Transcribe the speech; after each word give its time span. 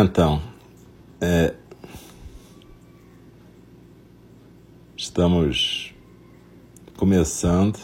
Então, 0.00 0.40
é, 1.20 1.54
estamos 4.96 5.92
começando. 6.96 7.76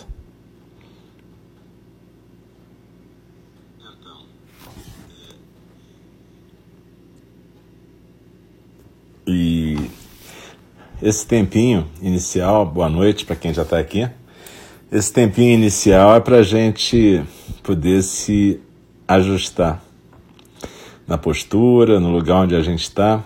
E 9.26 9.76
esse 11.02 11.26
tempinho 11.26 11.90
inicial, 12.00 12.64
boa 12.64 12.88
noite 12.88 13.24
para 13.24 13.34
quem 13.34 13.52
já 13.52 13.62
está 13.62 13.80
aqui. 13.80 14.08
Esse 14.92 15.12
tempinho 15.12 15.54
inicial 15.54 16.14
é 16.14 16.20
para 16.20 16.36
a 16.36 16.42
gente 16.44 17.24
poder 17.64 18.04
se 18.04 18.60
ajustar 19.08 19.83
na 21.06 21.18
postura, 21.18 22.00
no 22.00 22.10
lugar 22.10 22.42
onde 22.42 22.54
a 22.54 22.62
gente 22.62 22.82
está. 22.82 23.22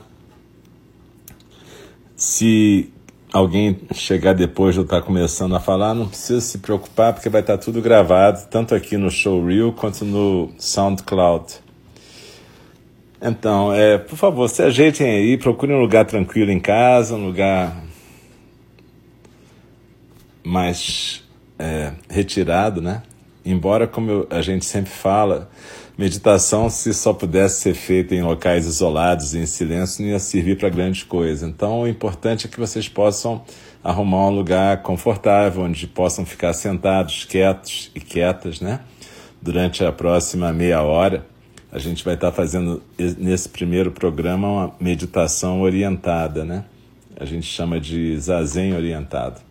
Se 2.17 2.93
alguém 3.33 3.79
chegar 3.93 4.33
depois 4.35 4.75
de 4.75 4.81
eu 4.81 4.85
estar 4.85 5.03
começando 5.03 5.55
a 5.55 5.61
falar, 5.61 5.95
não 5.95 6.09
precisa 6.09 6.41
se 6.41 6.59
preocupar, 6.59 7.13
porque 7.13 7.29
vai 7.29 7.41
estar 7.41 7.59
tudo 7.59 7.81
gravado, 7.81 8.49
tanto 8.51 8.75
aqui 8.75 8.97
no 8.97 9.11
Showreel 9.11 9.73
quanto 9.73 10.05
no 10.05 10.51
SoundCloud. 10.59 11.61
Então, 13.21 13.73
é, 13.73 13.99
por 13.99 14.17
favor, 14.17 14.49
se 14.49 14.63
ajeitem 14.63 15.11
aí, 15.11 15.37
procurem 15.37 15.77
um 15.77 15.81
lugar 15.81 16.05
tranquilo 16.05 16.51
em 16.51 16.61
casa, 16.61 17.17
um 17.17 17.27
lugar 17.27 17.85
mais 20.45 21.25
é, 21.59 21.93
retirado, 22.09 22.81
né? 22.81 23.03
Embora, 23.51 23.87
como 23.87 24.27
a 24.29 24.43
gente 24.43 24.67
sempre 24.67 24.91
fala, 24.91 25.51
meditação, 25.97 26.69
se 26.69 26.93
só 26.93 27.15
pudesse 27.15 27.63
ser 27.63 27.73
feita 27.73 28.15
em 28.15 28.21
locais 28.21 28.67
isolados, 28.67 29.35
em 29.35 29.47
silêncio, 29.47 30.05
não 30.05 30.11
ia 30.11 30.19
servir 30.19 30.59
para 30.59 30.69
grande 30.69 31.07
coisa. 31.07 31.47
Então, 31.47 31.81
o 31.81 31.89
importante 31.89 32.47
é 32.47 32.51
que 32.51 32.61
vocês 32.61 32.91
possam 32.91 33.43
arrumar 33.83 34.27
um 34.27 34.31
lugar 34.31 34.83
confortável, 34.83 35.63
onde 35.63 35.87
possam 35.87 36.27
ficar 36.27 36.53
sentados, 36.53 37.25
quietos 37.25 37.91
e 37.95 38.01
quietas, 38.01 38.61
né? 38.61 38.81
Durante 39.41 39.83
a 39.83 39.91
próxima 39.91 40.53
meia 40.53 40.83
hora, 40.83 41.25
a 41.73 41.79
gente 41.79 42.05
vai 42.05 42.15
estar 42.15 42.33
fazendo 42.33 42.83
nesse 42.99 43.49
primeiro 43.49 43.91
programa 43.91 44.47
uma 44.47 44.75
meditação 44.79 45.63
orientada, 45.63 46.45
né? 46.45 46.67
A 47.19 47.25
gente 47.25 47.47
chama 47.47 47.81
de 47.81 48.15
zazen 48.19 48.75
orientado. 48.75 49.48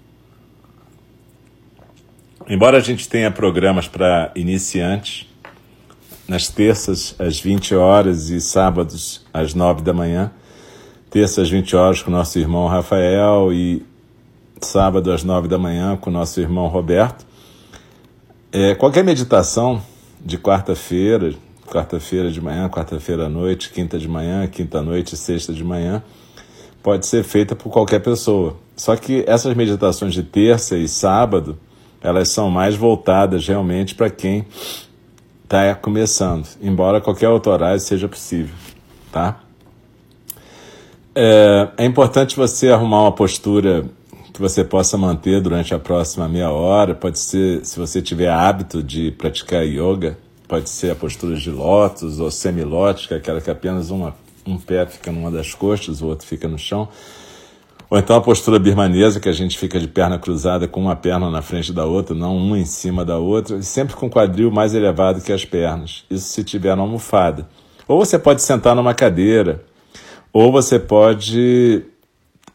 Embora 2.49 2.77
a 2.77 2.81
gente 2.81 3.09
tenha 3.09 3.29
programas 3.29 3.87
para 3.87 4.31
iniciantes, 4.35 5.27
nas 6.27 6.49
terças 6.49 7.15
às 7.17 7.39
20 7.39 7.73
horas 7.75 8.29
e 8.29 8.41
sábados 8.41 9.25
às 9.33 9.53
9 9.53 9.81
da 9.81 9.93
manhã. 9.93 10.31
Terça 11.09 11.41
às 11.41 11.49
20 11.49 11.75
horas 11.75 12.01
com 12.01 12.11
nosso 12.11 12.37
irmão 12.37 12.67
Rafael 12.67 13.53
e 13.53 13.85
sábado 14.61 15.11
às 15.11 15.23
9 15.23 15.47
da 15.47 15.57
manhã 15.57 15.95
com 15.95 16.11
nosso 16.11 16.39
irmão 16.41 16.67
Roberto. 16.67 17.25
É, 18.51 18.75
qualquer 18.75 19.03
meditação 19.03 19.81
de 20.23 20.37
quarta-feira, 20.37 21.33
quarta-feira 21.65 22.29
de 22.29 22.41
manhã, 22.41 22.67
quarta-feira 22.67 23.25
à 23.25 23.29
noite, 23.29 23.71
quinta 23.71 23.97
de 23.97 24.07
manhã, 24.07 24.45
quinta 24.47 24.79
à 24.79 24.81
noite, 24.81 25.15
sexta 25.15 25.53
de 25.53 25.63
manhã, 25.63 26.03
pode 26.83 27.05
ser 27.05 27.23
feita 27.23 27.55
por 27.55 27.71
qualquer 27.71 27.99
pessoa. 27.99 28.57
Só 28.75 28.95
que 28.95 29.23
essas 29.27 29.55
meditações 29.55 30.13
de 30.13 30.23
terça 30.23 30.77
e 30.77 30.87
sábado, 30.87 31.57
elas 32.01 32.29
são 32.29 32.49
mais 32.49 32.75
voltadas 32.75 33.47
realmente 33.47 33.95
para 33.95 34.09
quem 34.09 34.45
está 35.43 35.73
começando, 35.75 36.47
embora 36.61 36.99
qualquer 36.99 37.29
horário 37.29 37.79
seja 37.79 38.07
possível, 38.07 38.53
tá? 39.11 39.39
É, 41.15 41.69
é 41.77 41.85
importante 41.85 42.35
você 42.35 42.69
arrumar 42.69 43.01
uma 43.01 43.11
postura 43.11 43.85
que 44.37 44.39
você 44.39 44.63
possa 44.63 44.95
manter 44.99 45.41
durante 45.41 45.73
a 45.73 45.79
próxima 45.79 46.29
meia 46.29 46.51
hora. 46.51 46.93
Pode 46.93 47.17
ser, 47.17 47.65
se 47.65 47.79
você 47.79 48.03
tiver 48.03 48.29
hábito 48.29 48.83
de 48.83 49.09
praticar 49.09 49.65
yoga, 49.65 50.15
pode 50.47 50.69
ser 50.69 50.91
a 50.91 50.95
postura 50.95 51.35
de 51.35 51.49
lótus 51.49 52.19
ou 52.19 52.29
semilótica, 52.29 53.15
aquela 53.15 53.41
que 53.41 53.49
apenas 53.49 53.89
uma, 53.89 54.15
um 54.45 54.55
pé 54.59 54.85
fica 54.85 55.11
numa 55.11 55.31
das 55.31 55.55
costas, 55.55 56.03
o 56.03 56.05
outro 56.05 56.27
fica 56.27 56.47
no 56.47 56.59
chão. 56.59 56.87
Ou 57.89 57.97
então 57.97 58.17
a 58.17 58.21
postura 58.21 58.59
birmanesa, 58.59 59.19
que 59.19 59.29
a 59.29 59.33
gente 59.33 59.57
fica 59.57 59.79
de 59.79 59.87
perna 59.87 60.19
cruzada 60.19 60.67
com 60.67 60.81
uma 60.81 60.95
perna 60.95 61.31
na 61.31 61.41
frente 61.41 61.71
da 61.71 61.85
outra, 61.85 62.13
não 62.13 62.35
uma 62.35 62.59
em 62.59 62.65
cima 62.65 63.05
da 63.05 63.17
outra, 63.17 63.57
e 63.57 63.63
sempre 63.63 63.95
com 63.95 64.07
o 64.07 64.09
quadril 64.09 64.51
mais 64.51 64.73
elevado 64.73 65.21
que 65.21 65.31
as 65.31 65.45
pernas. 65.45 66.03
Isso 66.09 66.27
se 66.27 66.43
tiver 66.43 66.75
na 66.75 66.81
almofada. 66.81 67.47
Ou 67.87 67.97
você 67.97 68.19
pode 68.19 68.41
sentar 68.41 68.75
numa 68.75 68.93
cadeira, 68.93 69.63
ou 70.33 70.51
você 70.51 70.77
pode 70.77 71.85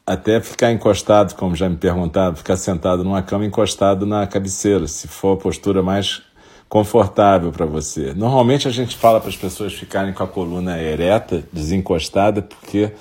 até 0.06 0.38
ficar 0.41 0.70
encostado, 0.70 1.34
como 1.34 1.56
já 1.56 1.69
me 1.69 1.76
perguntaram, 1.76 2.37
ficar 2.37 2.56
sentado 2.56 3.03
numa 3.03 3.22
cama 3.22 3.47
encostado 3.47 4.04
na 4.04 4.26
cabeceira, 4.26 4.87
se 4.87 5.09
for 5.09 5.34
a 5.34 5.41
postura 5.41 5.82
mais 5.82 6.22
confortável 6.69 7.53
para 7.53 7.64
você. 7.64 8.12
Normalmente 8.14 8.66
a 8.69 8.70
gente 8.70 8.97
fala 8.97 9.20
para 9.20 9.31
as 9.31 9.37
pessoas 9.37 9.72
ficarem 9.72 10.12
com 10.12 10.22
a 10.22 10.26
coluna 10.26 10.81
ereta, 10.81 11.43
desencostada, 11.53 12.43
porque 12.43 12.93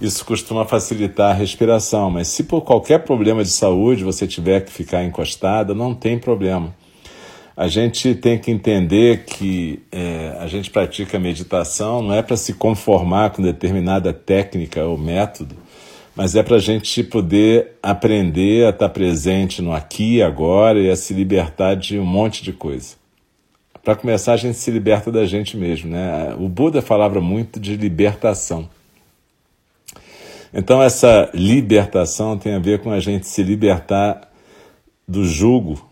isso 0.00 0.24
costuma 0.24 0.64
facilitar 0.64 1.30
a 1.30 1.34
respiração, 1.34 2.10
mas 2.10 2.28
se 2.28 2.44
por 2.44 2.62
qualquer 2.62 3.00
problema 3.00 3.42
de 3.42 3.50
saúde 3.50 4.02
você 4.02 4.26
tiver 4.26 4.60
que 4.64 4.72
ficar 4.72 5.04
encostada, 5.04 5.74
não 5.74 5.94
tem 5.94 6.18
problema. 6.18 6.74
A 7.56 7.68
gente 7.68 8.14
tem 8.14 8.38
que 8.38 8.50
entender 8.50 9.24
que 9.24 9.82
é, 9.92 10.34
a 10.40 10.46
gente 10.46 10.70
pratica 10.70 11.18
meditação 11.18 12.00
não 12.00 12.14
é 12.14 12.22
para 12.22 12.36
se 12.36 12.54
conformar 12.54 13.30
com 13.30 13.42
determinada 13.42 14.12
técnica 14.12 14.82
ou 14.84 14.96
método, 14.96 15.54
mas 16.16 16.34
é 16.34 16.42
para 16.42 16.56
a 16.56 16.60
gente 16.60 17.04
poder 17.04 17.72
aprender 17.82 18.66
a 18.66 18.70
estar 18.70 18.88
presente 18.88 19.60
no 19.60 19.72
aqui 19.72 20.16
e 20.16 20.22
agora 20.22 20.80
e 20.80 20.90
a 20.90 20.96
se 20.96 21.12
libertar 21.12 21.74
de 21.74 21.98
um 21.98 22.06
monte 22.06 22.42
de 22.42 22.52
coisa. 22.52 22.96
Para 23.82 23.96
começar, 23.96 24.34
a 24.34 24.36
gente 24.36 24.56
se 24.56 24.70
liberta 24.70 25.10
da 25.10 25.24
gente 25.24 25.56
mesmo. 25.56 25.90
Né? 25.90 26.34
O 26.38 26.48
Buda 26.48 26.82
falava 26.82 27.20
muito 27.20 27.58
de 27.58 27.76
libertação. 27.76 28.68
Então, 30.52 30.82
essa 30.82 31.30
libertação 31.32 32.36
tem 32.36 32.54
a 32.54 32.58
ver 32.58 32.80
com 32.80 32.90
a 32.90 33.00
gente 33.00 33.26
se 33.26 33.42
libertar 33.42 34.28
do 35.06 35.24
jugo 35.24 35.90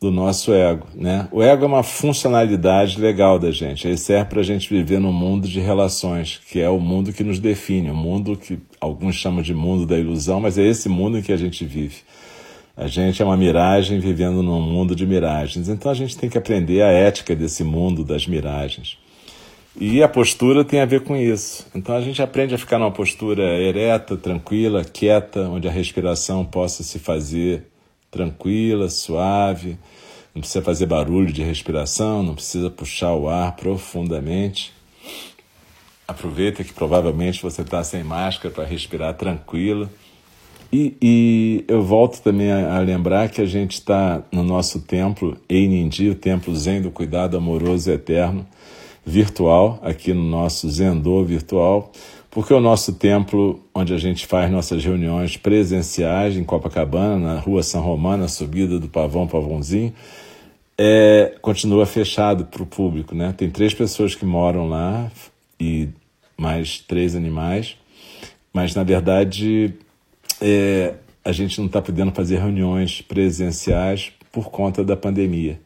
do 0.00 0.10
nosso 0.10 0.52
ego. 0.52 0.86
Né? 0.94 1.28
O 1.32 1.42
ego 1.42 1.64
é 1.64 1.66
uma 1.66 1.82
funcionalidade 1.82 3.00
legal 3.00 3.38
da 3.38 3.50
gente. 3.50 3.86
Ele 3.86 3.96
serve 3.96 4.26
para 4.26 4.40
a 4.40 4.44
gente 4.44 4.68
viver 4.68 5.00
num 5.00 5.12
mundo 5.12 5.48
de 5.48 5.60
relações, 5.60 6.40
que 6.50 6.60
é 6.60 6.68
o 6.68 6.78
mundo 6.78 7.12
que 7.12 7.24
nos 7.24 7.38
define, 7.38 7.90
o 7.90 7.94
mundo 7.94 8.36
que 8.36 8.58
alguns 8.80 9.16
chamam 9.16 9.42
de 9.42 9.54
mundo 9.54 9.86
da 9.86 9.98
ilusão, 9.98 10.40
mas 10.40 10.58
é 10.58 10.64
esse 10.64 10.88
mundo 10.88 11.18
em 11.18 11.22
que 11.22 11.32
a 11.32 11.36
gente 11.36 11.64
vive. 11.64 11.96
A 12.76 12.86
gente 12.86 13.22
é 13.22 13.24
uma 13.24 13.38
miragem 13.38 13.98
vivendo 13.98 14.42
num 14.42 14.60
mundo 14.60 14.94
de 14.94 15.06
miragens. 15.06 15.68
Então 15.68 15.90
a 15.90 15.94
gente 15.94 16.16
tem 16.16 16.28
que 16.28 16.36
aprender 16.36 16.82
a 16.82 16.90
ética 16.90 17.34
desse 17.34 17.64
mundo 17.64 18.04
das 18.04 18.26
miragens. 18.26 18.98
E 19.78 20.02
a 20.02 20.08
postura 20.08 20.64
tem 20.64 20.80
a 20.80 20.86
ver 20.86 21.02
com 21.02 21.14
isso. 21.14 21.66
Então 21.74 21.94
a 21.94 22.00
gente 22.00 22.22
aprende 22.22 22.54
a 22.54 22.58
ficar 22.58 22.78
numa 22.78 22.90
postura 22.90 23.42
ereta, 23.60 24.16
tranquila, 24.16 24.82
quieta, 24.82 25.42
onde 25.42 25.68
a 25.68 25.70
respiração 25.70 26.44
possa 26.44 26.82
se 26.82 26.98
fazer 26.98 27.66
tranquila, 28.10 28.88
suave. 28.88 29.76
Não 30.34 30.40
precisa 30.40 30.62
fazer 30.62 30.86
barulho 30.86 31.30
de 31.30 31.42
respiração, 31.42 32.22
não 32.22 32.34
precisa 32.34 32.70
puxar 32.70 33.12
o 33.14 33.28
ar 33.28 33.54
profundamente. 33.54 34.72
Aproveita 36.08 36.64
que 36.64 36.72
provavelmente 36.72 37.42
você 37.42 37.60
está 37.60 37.84
sem 37.84 38.02
máscara 38.02 38.54
para 38.54 38.64
respirar 38.64 39.14
tranquilo. 39.14 39.90
E, 40.72 40.96
e, 41.00 41.64
eu 41.68 41.82
volto 41.82 42.20
também 42.22 42.50
a, 42.50 42.76
a 42.76 42.80
lembrar 42.80 43.28
que 43.28 43.40
a 43.40 43.46
gente 43.46 43.74
está 43.74 44.22
no 44.32 44.42
nosso 44.42 44.80
templo 44.80 45.36
Einindi, 45.48 46.08
o 46.10 46.14
templo 46.14 46.54
Zen 46.56 46.82
do 46.82 46.90
Cuidado 46.90 47.36
Amoroso 47.36 47.90
e 47.90 47.94
Eterno, 47.94 48.46
virtual, 49.06 49.78
aqui 49.82 50.12
no 50.12 50.24
nosso 50.24 50.68
Zendô 50.68 51.22
virtual, 51.22 51.92
porque 52.28 52.52
o 52.52 52.60
nosso 52.60 52.92
templo, 52.94 53.60
onde 53.72 53.94
a 53.94 53.98
gente 53.98 54.26
faz 54.26 54.50
nossas 54.50 54.84
reuniões 54.84 55.36
presenciais 55.36 56.36
em 56.36 56.42
Copacabana, 56.42 57.34
na 57.34 57.40
rua 57.40 57.62
São 57.62 57.80
Romano, 57.80 58.24
na 58.24 58.28
subida 58.28 58.80
do 58.80 58.88
Pavão 58.88 59.28
Pavãozinho, 59.28 59.94
é, 60.76 61.36
continua 61.40 61.86
fechado 61.86 62.44
para 62.44 62.62
o 62.62 62.66
público. 62.66 63.14
Né? 63.14 63.32
Tem 63.34 63.48
três 63.48 63.72
pessoas 63.72 64.14
que 64.14 64.24
moram 64.24 64.68
lá 64.68 65.10
e 65.58 65.88
mais 66.36 66.80
três 66.80 67.14
animais, 67.14 67.76
mas 68.52 68.74
na 68.74 68.82
verdade 68.82 69.72
é, 70.42 70.94
a 71.24 71.32
gente 71.32 71.58
não 71.58 71.66
está 71.66 71.80
podendo 71.80 72.12
fazer 72.12 72.38
reuniões 72.38 73.00
presenciais 73.00 74.12
por 74.30 74.50
conta 74.50 74.84
da 74.84 74.96
pandemia. 74.96 75.58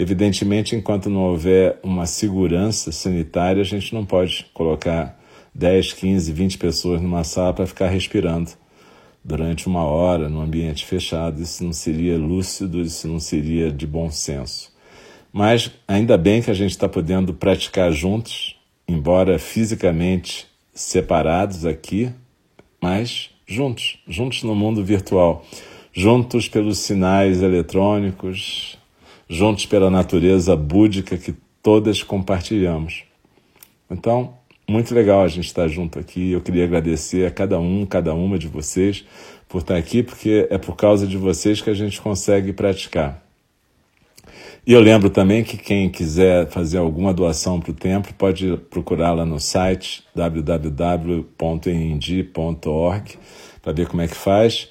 Evidentemente, 0.00 0.76
enquanto 0.76 1.10
não 1.10 1.22
houver 1.22 1.80
uma 1.82 2.06
segurança 2.06 2.92
sanitária, 2.92 3.60
a 3.60 3.64
gente 3.64 3.92
não 3.92 4.06
pode 4.06 4.46
colocar 4.54 5.18
10, 5.52 5.92
15, 5.94 6.32
20 6.32 6.56
pessoas 6.56 7.02
numa 7.02 7.24
sala 7.24 7.52
para 7.52 7.66
ficar 7.66 7.88
respirando 7.88 8.52
durante 9.24 9.66
uma 9.66 9.82
hora 9.82 10.28
num 10.28 10.40
ambiente 10.40 10.86
fechado. 10.86 11.42
Isso 11.42 11.64
não 11.64 11.72
seria 11.72 12.16
lúcido, 12.16 12.80
isso 12.80 13.08
não 13.08 13.18
seria 13.18 13.72
de 13.72 13.88
bom 13.88 14.08
senso. 14.08 14.72
Mas 15.32 15.68
ainda 15.88 16.16
bem 16.16 16.40
que 16.40 16.50
a 16.52 16.54
gente 16.54 16.70
está 16.70 16.88
podendo 16.88 17.34
praticar 17.34 17.90
juntos, 17.90 18.54
embora 18.86 19.36
fisicamente 19.36 20.46
separados 20.72 21.66
aqui, 21.66 22.08
mas 22.80 23.30
juntos, 23.44 23.98
juntos 24.06 24.44
no 24.44 24.54
mundo 24.54 24.84
virtual, 24.84 25.44
juntos 25.92 26.48
pelos 26.48 26.78
sinais 26.78 27.42
eletrônicos, 27.42 28.77
juntos 29.28 29.66
pela 29.66 29.90
natureza 29.90 30.56
búdica 30.56 31.16
que 31.16 31.34
todas 31.62 32.02
compartilhamos. 32.02 33.04
Então, 33.90 34.34
muito 34.68 34.94
legal 34.94 35.22
a 35.22 35.28
gente 35.28 35.46
estar 35.46 35.66
junto 35.68 35.98
aqui. 35.98 36.32
Eu 36.32 36.40
queria 36.40 36.64
agradecer 36.64 37.26
a 37.26 37.30
cada 37.30 37.58
um, 37.58 37.86
cada 37.86 38.14
uma 38.14 38.38
de 38.38 38.48
vocês 38.48 39.04
por 39.48 39.62
estar 39.62 39.76
aqui, 39.76 40.02
porque 40.02 40.46
é 40.50 40.58
por 40.58 40.76
causa 40.76 41.06
de 41.06 41.16
vocês 41.16 41.60
que 41.60 41.70
a 41.70 41.74
gente 41.74 42.00
consegue 42.00 42.52
praticar. 42.52 43.22
E 44.66 44.72
eu 44.74 44.80
lembro 44.80 45.08
também 45.08 45.42
que 45.42 45.56
quem 45.56 45.88
quiser 45.88 46.46
fazer 46.48 46.76
alguma 46.76 47.14
doação 47.14 47.58
para 47.58 47.70
o 47.70 47.74
templo 47.74 48.12
pode 48.12 48.58
procurar 48.68 49.14
lá 49.14 49.24
no 49.24 49.40
site 49.40 50.04
www.endi.org 50.14 51.28
para 53.62 53.72
ver 53.72 53.88
como 53.88 54.02
é 54.02 54.08
que 54.08 54.14
faz. 54.14 54.68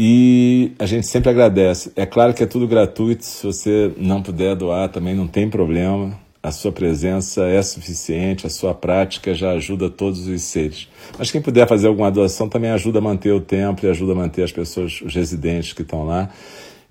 E 0.00 0.70
a 0.78 0.86
gente 0.86 1.08
sempre 1.08 1.28
agradece. 1.28 1.90
É 1.96 2.06
claro 2.06 2.32
que 2.32 2.44
é 2.44 2.46
tudo 2.46 2.68
gratuito, 2.68 3.24
se 3.24 3.44
você 3.44 3.92
não 3.96 4.22
puder 4.22 4.54
doar 4.54 4.88
também 4.88 5.12
não 5.12 5.26
tem 5.26 5.50
problema. 5.50 6.16
A 6.40 6.52
sua 6.52 6.70
presença 6.70 7.44
é 7.48 7.60
suficiente, 7.60 8.46
a 8.46 8.50
sua 8.50 8.72
prática 8.72 9.34
já 9.34 9.50
ajuda 9.50 9.90
todos 9.90 10.28
os 10.28 10.40
seres. 10.42 10.88
Mas 11.18 11.32
quem 11.32 11.42
puder 11.42 11.66
fazer 11.66 11.88
alguma 11.88 12.12
doação 12.12 12.48
também 12.48 12.70
ajuda 12.70 13.00
a 13.00 13.02
manter 13.02 13.32
o 13.32 13.40
templo 13.40 13.88
e 13.88 13.90
ajuda 13.90 14.12
a 14.12 14.14
manter 14.14 14.44
as 14.44 14.52
pessoas, 14.52 15.00
os 15.00 15.12
residentes 15.12 15.72
que 15.72 15.82
estão 15.82 16.06
lá 16.06 16.30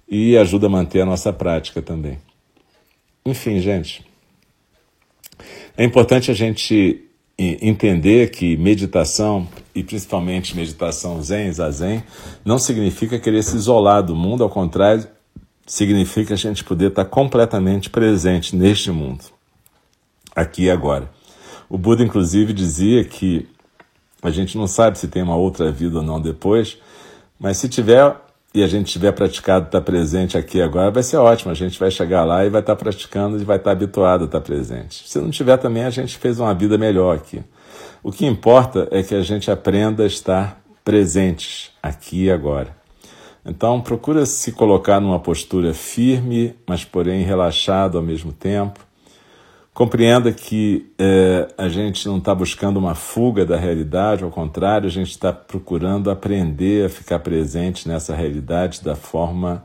e 0.05 0.37
ajuda 0.37 0.67
a 0.67 0.69
manter 0.69 0.99
a 0.99 1.05
nossa 1.05 1.31
prática 1.31 1.81
também. 1.81 2.17
Enfim, 3.25 3.61
gente, 3.61 4.05
é 5.77 5.83
importante 5.85 6.29
a 6.29 6.33
gente 6.33 7.06
entender 7.37 8.31
que 8.31 8.57
meditação, 8.57 9.47
e 9.75 9.83
principalmente 9.83 10.55
meditação 10.55 11.21
zen, 11.21 11.51
zazen, 11.51 12.03
não 12.43 12.57
significa 12.57 13.19
querer 13.19 13.43
se 13.43 13.55
isolar 13.55 14.01
do 14.01 14.15
mundo, 14.15 14.43
ao 14.43 14.49
contrário, 14.49 15.07
significa 15.65 16.33
a 16.33 16.37
gente 16.37 16.63
poder 16.63 16.89
estar 16.89 17.05
completamente 17.05 17.89
presente 17.89 18.55
neste 18.55 18.89
mundo, 18.89 19.25
aqui 20.35 20.63
e 20.63 20.71
agora. 20.71 21.11
O 21.69 21.77
Buda, 21.77 22.03
inclusive, 22.03 22.53
dizia 22.53 23.03
que 23.03 23.47
a 24.23 24.31
gente 24.31 24.57
não 24.57 24.65
sabe 24.65 24.97
se 24.97 25.07
tem 25.07 25.21
uma 25.21 25.35
outra 25.35 25.71
vida 25.71 25.97
ou 25.97 26.03
não 26.03 26.19
depois, 26.19 26.77
mas 27.39 27.57
se 27.57 27.69
tiver, 27.69 28.15
e 28.53 28.63
a 28.63 28.67
gente 28.67 28.91
tiver 28.91 29.11
praticado 29.11 29.65
estar 29.65 29.81
presente 29.81 30.37
aqui 30.37 30.61
agora, 30.61 30.89
vai 30.89 31.03
ser 31.03 31.17
ótimo. 31.17 31.51
A 31.51 31.55
gente 31.55 31.79
vai 31.79 31.91
chegar 31.91 32.23
lá 32.23 32.45
e 32.45 32.49
vai 32.49 32.61
estar 32.61 32.75
praticando 32.75 33.39
e 33.39 33.43
vai 33.43 33.57
estar 33.57 33.71
habituado 33.71 34.23
a 34.23 34.25
estar 34.25 34.41
presente. 34.41 35.07
Se 35.07 35.19
não 35.19 35.29
tiver 35.29 35.57
também, 35.57 35.83
a 35.83 35.89
gente 35.89 36.17
fez 36.17 36.39
uma 36.39 36.53
vida 36.53 36.77
melhor 36.77 37.17
aqui. 37.17 37.43
O 38.01 38.11
que 38.11 38.25
importa 38.25 38.87
é 38.89 39.03
que 39.03 39.13
a 39.13 39.21
gente 39.21 39.51
aprenda 39.51 40.03
a 40.03 40.07
estar 40.07 40.61
presentes 40.83 41.71
aqui 41.83 42.25
e 42.25 42.31
agora. 42.31 42.75
Então, 43.45 43.79
procura 43.81 44.25
se 44.25 44.51
colocar 44.51 44.99
numa 44.99 45.19
postura 45.19 45.73
firme, 45.73 46.55
mas 46.65 46.83
porém 46.83 47.23
relaxado 47.23 47.97
ao 47.97 48.03
mesmo 48.03 48.31
tempo. 48.31 48.86
Compreenda 49.77 50.31
que 50.31 50.91
é, 50.97 51.49
a 51.55 51.69
gente 51.69 52.07
não 52.07 52.17
está 52.17 52.33
buscando 52.33 52.77
uma 52.77 52.95
fuga 52.95 53.45
da 53.45 53.57
realidade, 53.57 54.23
ao 54.23 54.31
contrário, 54.31 54.87
a 54.87 54.91
gente 54.91 55.11
está 55.11 55.31
procurando 55.31 56.09
aprender 56.09 56.87
a 56.87 56.89
ficar 56.89 57.19
presente 57.19 57.87
nessa 57.87 58.15
realidade 58.15 58.81
da 58.83 58.95
forma 58.95 59.63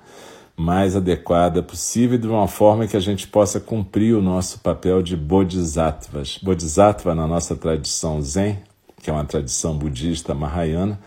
mais 0.55 0.95
adequada 0.95 1.63
possível 1.63 2.19
de 2.19 2.29
uma 2.29 2.47
forma 2.47 2.87
que 2.87 2.95
a 2.95 3.01
gente 3.01 3.27
possa 3.27 3.59
cumprir 3.59 4.15
o 4.15 4.21
nosso 4.21 4.59
papel 4.61 5.03
de 5.03 5.17
bodhisattvas. 5.17 6.39
Bodhisattva, 6.43 7.15
na 7.15 7.27
nossa 7.27 7.57
tradição 7.57 8.21
Zen, 8.21 8.59
que 9.03 9.09
é 9.09 9.13
uma 9.15 9.25
tradição 9.25 9.79
budista 9.79 10.35
mahayana, 10.35 11.01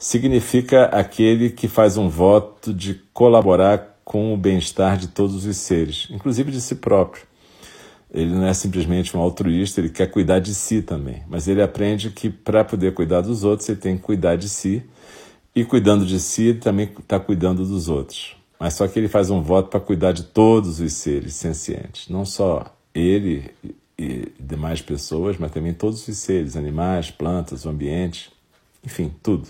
significa 0.00 0.86
aquele 0.86 1.50
que 1.50 1.68
faz 1.68 1.96
um 1.96 2.08
voto 2.08 2.74
de 2.74 2.94
colaborar 3.12 4.00
com 4.04 4.34
o 4.34 4.36
bem-estar 4.36 4.96
de 4.96 5.06
todos 5.06 5.46
os 5.46 5.56
seres, 5.58 6.08
inclusive 6.10 6.50
de 6.50 6.60
si 6.60 6.74
próprio. 6.74 7.27
Ele 8.12 8.34
não 8.34 8.46
é 8.46 8.54
simplesmente 8.54 9.16
um 9.16 9.20
altruísta, 9.20 9.80
ele 9.80 9.90
quer 9.90 10.06
cuidar 10.06 10.38
de 10.38 10.54
si 10.54 10.80
também. 10.80 11.22
Mas 11.28 11.46
ele 11.46 11.62
aprende 11.62 12.10
que 12.10 12.30
para 12.30 12.64
poder 12.64 12.94
cuidar 12.94 13.20
dos 13.20 13.44
outros, 13.44 13.68
ele 13.68 13.78
tem 13.78 13.96
que 13.96 14.02
cuidar 14.02 14.36
de 14.36 14.48
si. 14.48 14.82
E 15.54 15.64
cuidando 15.64 16.06
de 16.06 16.18
si, 16.18 16.48
ele 16.48 16.58
também 16.58 16.90
está 16.98 17.18
cuidando 17.18 17.64
dos 17.66 17.88
outros. 17.88 18.36
Mas 18.58 18.74
só 18.74 18.88
que 18.88 18.98
ele 18.98 19.08
faz 19.08 19.30
um 19.30 19.42
voto 19.42 19.68
para 19.68 19.80
cuidar 19.80 20.12
de 20.12 20.24
todos 20.24 20.80
os 20.80 20.92
seres 20.92 21.34
sencientes, 21.34 22.08
não 22.08 22.24
só 22.24 22.74
ele 22.94 23.50
e 23.98 24.32
demais 24.38 24.80
pessoas, 24.80 25.36
mas 25.36 25.50
também 25.50 25.74
todos 25.74 26.06
os 26.06 26.16
seres, 26.16 26.56
animais, 26.56 27.10
plantas, 27.10 27.64
o 27.64 27.68
ambiente, 27.68 28.30
enfim, 28.84 29.12
tudo. 29.22 29.48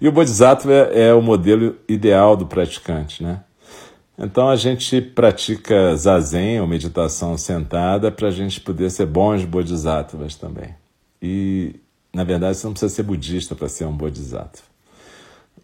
E 0.00 0.08
o 0.08 0.12
Bodhisattva 0.12 0.72
é, 0.72 1.08
é 1.08 1.14
o 1.14 1.22
modelo 1.22 1.76
ideal 1.88 2.36
do 2.36 2.46
praticante, 2.46 3.22
né? 3.22 3.42
Então 4.16 4.48
a 4.48 4.56
gente 4.56 5.00
pratica 5.00 5.96
zazen, 5.96 6.60
ou 6.60 6.66
meditação 6.66 7.36
sentada, 7.36 8.12
para 8.12 8.28
a 8.28 8.30
gente 8.30 8.60
poder 8.60 8.90
ser 8.90 9.06
bons 9.06 9.44
bodhisattvas 9.44 10.36
também. 10.36 10.74
E, 11.20 11.74
na 12.14 12.22
verdade, 12.22 12.56
você 12.56 12.66
não 12.66 12.74
precisa 12.74 12.94
ser 12.94 13.02
budista 13.02 13.54
para 13.54 13.68
ser 13.68 13.86
um 13.86 13.96
bodhisattva. 13.96 14.62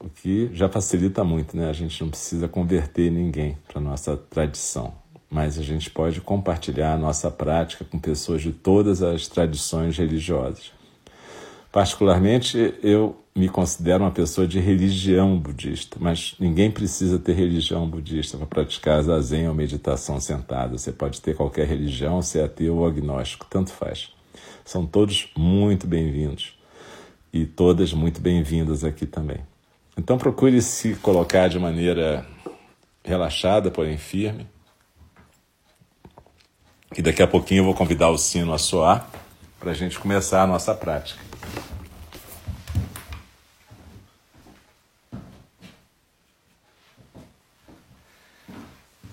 O 0.00 0.08
que 0.08 0.50
já 0.52 0.68
facilita 0.68 1.22
muito, 1.22 1.56
né? 1.56 1.68
A 1.68 1.72
gente 1.72 2.00
não 2.02 2.08
precisa 2.08 2.48
converter 2.48 3.10
ninguém 3.10 3.56
para 3.68 3.80
nossa 3.80 4.16
tradição. 4.16 4.94
Mas 5.30 5.58
a 5.58 5.62
gente 5.62 5.90
pode 5.90 6.20
compartilhar 6.20 6.94
a 6.94 6.98
nossa 6.98 7.30
prática 7.30 7.84
com 7.84 7.98
pessoas 7.98 8.42
de 8.42 8.50
todas 8.50 9.00
as 9.02 9.28
tradições 9.28 9.96
religiosas. 9.96 10.72
Particularmente, 11.72 12.74
eu 12.82 13.16
me 13.34 13.48
considero 13.48 14.02
uma 14.02 14.10
pessoa 14.10 14.46
de 14.46 14.58
religião 14.58 15.38
budista, 15.38 15.96
mas 16.00 16.34
ninguém 16.38 16.68
precisa 16.68 17.16
ter 17.16 17.32
religião 17.32 17.88
budista 17.88 18.36
para 18.36 18.46
praticar 18.46 19.00
zazen 19.02 19.48
ou 19.48 19.54
meditação 19.54 20.20
sentada. 20.20 20.76
Você 20.76 20.90
pode 20.90 21.20
ter 21.20 21.36
qualquer 21.36 21.68
religião, 21.68 22.20
ser 22.22 22.42
ateu 22.42 22.78
ou 22.78 22.86
agnóstico, 22.86 23.46
tanto 23.48 23.70
faz. 23.70 24.12
São 24.64 24.84
todos 24.84 25.30
muito 25.36 25.86
bem-vindos 25.86 26.58
e 27.32 27.46
todas 27.46 27.92
muito 27.92 28.20
bem-vindas 28.20 28.82
aqui 28.82 29.06
também. 29.06 29.38
Então 29.96 30.18
procure 30.18 30.60
se 30.60 30.96
colocar 30.96 31.46
de 31.48 31.58
maneira 31.58 32.26
relaxada, 33.04 33.70
porém 33.70 33.96
firme. 33.96 34.44
E 36.96 37.00
daqui 37.00 37.22
a 37.22 37.28
pouquinho 37.28 37.60
eu 37.60 37.64
vou 37.64 37.74
convidar 37.74 38.10
o 38.10 38.18
sino 38.18 38.52
a 38.52 38.58
soar 38.58 39.08
para 39.60 39.72
a 39.72 39.74
gente 39.74 39.98
começar 40.00 40.42
a 40.42 40.46
nossa 40.46 40.74
prática. 40.74 41.22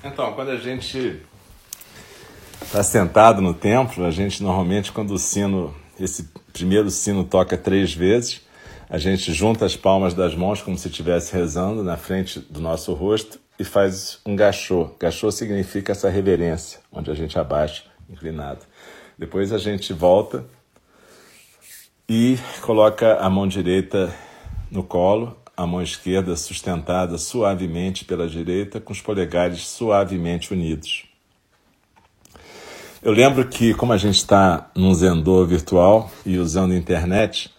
Então, 0.04 0.34
quando 0.34 0.50
a 0.50 0.58
gente 0.58 1.22
está 2.62 2.82
sentado 2.82 3.42
no 3.42 3.54
templo, 3.54 4.06
a 4.06 4.10
gente 4.10 4.42
normalmente, 4.42 4.92
quando 4.92 5.12
o 5.12 5.20
sino, 5.20 5.76
esse 6.00 6.30
primeiro 6.54 6.90
sino 6.90 7.26
toca 7.26 7.58
três 7.58 7.94
vezes, 7.94 8.42
a 8.90 8.98
gente 8.98 9.34
junta 9.34 9.66
as 9.66 9.76
palmas 9.76 10.14
das 10.14 10.34
mãos 10.34 10.62
como 10.62 10.78
se 10.78 10.88
estivesse 10.88 11.34
rezando 11.34 11.84
na 11.84 11.98
frente 11.98 12.40
do 12.40 12.62
nosso 12.62 12.94
rosto 12.94 13.38
e 13.60 13.66
faz 13.66 14.20
um 14.26 14.36
gachô. 14.36 14.92
Gachô 14.98 15.30
significa 15.30 15.92
essa 15.92 16.10
reverência, 16.10 16.80
onde 16.92 17.12
a 17.12 17.14
gente 17.14 17.38
abaixa, 17.38 17.84
inclinado. 18.10 18.62
Depois 19.18 19.52
a 19.52 19.58
gente 19.58 19.94
volta 19.94 20.46
e 22.08 22.38
coloca 22.62 23.18
a 23.18 23.30
mão 23.30 23.48
direita 23.48 24.14
no 24.70 24.84
colo, 24.84 25.36
a 25.56 25.66
mão 25.66 25.82
esquerda 25.82 26.36
sustentada 26.36 27.18
suavemente 27.18 28.06
pela 28.06 28.28
direita, 28.28 28.80
com 28.80 28.94
os 28.94 29.02
polegares 29.02 29.68
suavemente 29.68 30.54
unidos. 30.54 31.06
Eu 33.02 33.12
lembro 33.12 33.48
que, 33.48 33.74
como 33.74 33.92
a 33.94 33.98
gente 33.98 34.18
está 34.18 34.70
num 34.76 34.94
Zendô 34.94 35.46
virtual 35.46 36.12
e 36.26 36.38
usando 36.38 36.76
internet, 36.76 37.50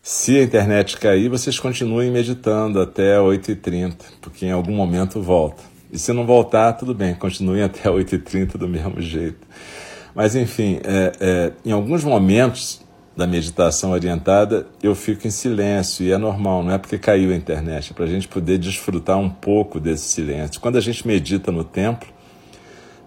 se 0.00 0.38
a 0.38 0.42
internet 0.42 0.96
cair, 0.98 1.28
vocês 1.28 1.58
continuem 1.58 2.10
meditando 2.10 2.80
até 2.80 3.16
8h30, 3.16 3.96
porque 4.20 4.46
em 4.46 4.52
algum 4.52 4.74
momento 4.74 5.20
volta. 5.20 5.62
E 5.90 5.98
se 5.98 6.12
não 6.12 6.26
voltar, 6.26 6.74
tudo 6.74 6.94
bem, 6.94 7.14
continuem 7.14 7.62
até 7.62 7.88
8h30 7.88 8.58
do 8.58 8.68
mesmo 8.68 9.00
jeito. 9.00 9.46
Mas, 10.14 10.36
enfim, 10.36 10.80
é, 10.84 11.12
é, 11.20 11.52
em 11.64 11.72
alguns 11.72 12.04
momentos 12.04 12.80
da 13.16 13.26
meditação 13.26 13.92
orientada, 13.92 14.66
eu 14.82 14.94
fico 14.94 15.26
em 15.26 15.30
silêncio 15.30 16.04
e 16.04 16.12
é 16.12 16.18
normal, 16.18 16.62
não 16.62 16.72
é 16.72 16.78
porque 16.78 16.98
caiu 16.98 17.30
a 17.32 17.34
internet, 17.34 17.92
é 17.92 17.94
para 17.94 18.04
a 18.04 18.08
gente 18.08 18.26
poder 18.26 18.58
desfrutar 18.58 19.18
um 19.18 19.30
pouco 19.30 19.78
desse 19.78 20.08
silêncio. 20.08 20.60
Quando 20.60 20.76
a 20.76 20.80
gente 20.80 21.06
medita 21.06 21.52
no 21.52 21.62
templo, 21.62 22.08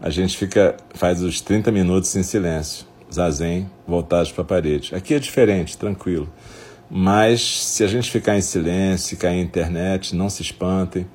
a 0.01 0.09
gente 0.09 0.37
fica 0.37 0.77
faz 0.93 1.21
os 1.21 1.41
30 1.41 1.71
minutos 1.71 2.15
em 2.15 2.23
silêncio, 2.23 2.85
zazen, 3.13 3.69
voltados 3.85 4.31
para 4.31 4.43
a 4.43 4.45
parede. 4.45 4.95
Aqui 4.95 5.13
é 5.13 5.19
diferente, 5.19 5.77
tranquilo. 5.77 6.29
Mas 6.89 7.41
se 7.41 7.83
a 7.83 7.87
gente 7.87 8.09
ficar 8.09 8.37
em 8.37 8.41
silêncio, 8.41 9.17
cair 9.17 9.39
a 9.39 9.41
internet, 9.41 10.15
não 10.15 10.29
se 10.29 10.41
espantem. 10.41 11.05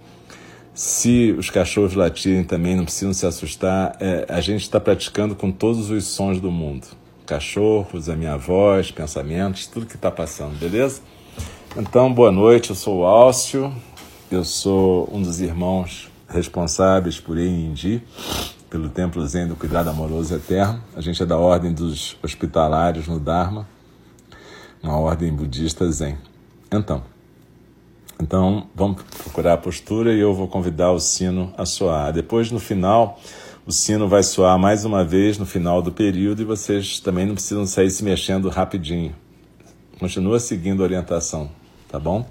Se 0.75 1.35
os 1.39 1.51
cachorros 1.51 1.95
latirem 1.95 2.45
também, 2.45 2.75
não 2.75 2.85
precisam 2.85 3.13
se 3.13 3.27
assustar. 3.27 3.95
É, 4.01 4.25
a 4.29 4.41
gente 4.41 4.63
está 4.63 4.81
praticando 4.81 5.37
com 5.37 5.51
todos 5.51 5.91
os 5.91 6.05
sons 6.05 6.41
do 6.41 6.51
mundo. 6.51 6.87
cachorros, 7.27 8.09
a 8.09 8.17
minha 8.17 8.37
voz, 8.37 8.91
pensamentos, 8.91 9.67
tudo 9.67 9.87
que 9.87 9.97
está 9.97 10.11
passando, 10.11 10.59
beleza? 10.59 11.03
Então, 11.77 12.13
boa 12.13 12.33
noite, 12.33 12.71
eu 12.71 12.77
sou 12.77 13.01
o 13.01 13.05
Álcio, 13.05 13.73
eu 14.31 14.45
sou 14.45 15.09
um 15.13 15.23
dos 15.23 15.41
irmãos 15.41 16.11
responsáveis 16.29 17.21
por 17.21 17.39
Indi, 17.39 18.03
pelo 18.69 18.89
Templo 18.89 19.27
Zen 19.27 19.49
do 19.49 19.57
Cuidado 19.57 19.89
Amoroso 19.89 20.35
Eterno. 20.35 20.83
A 20.97 21.01
gente 21.01 21.23
é 21.23 21.27
da 21.27 21.37
Ordem 21.37 21.73
dos 21.73 22.17
Hospitalários 22.23 23.07
no 23.07 23.21
Dharma, 23.21 23.69
uma 24.83 24.99
ordem 24.99 25.33
budista 25.33 25.91
Zen. 25.91 26.19
Então, 26.71 27.03
então 28.21 28.69
vamos 28.75 29.03
procurar 29.03 29.55
a 29.55 29.57
postura 29.57 30.13
e 30.13 30.21
eu 30.21 30.35
vou 30.35 30.49
convidar 30.49 30.93
o 30.93 30.99
sino 30.99 31.53
a 31.57 31.65
soar. 31.65 32.13
Depois, 32.13 32.51
no 32.51 32.59
final, 32.59 33.21
o 33.67 33.73
sino 33.73 34.09
vai 34.09 34.23
soar 34.23 34.59
mais 34.59 34.85
uma 34.85 35.05
vez 35.05 35.39
no 35.39 35.47
final 35.47 35.81
do 35.81 35.93
período 35.93 36.43
e 36.43 36.45
vocês 36.45 37.01
também 37.01 37.27
não 37.27 37.35
precisam 37.35 37.67
sair 37.67 37.91
se 37.91 38.05
mexendo 38.05 38.49
rapidinho. 38.49 39.15
Continua 39.99 40.41
seguindo 40.41 40.83
a 40.83 40.85
orientação, 40.85 41.51
tá 41.89 41.99
bom? 41.99 42.27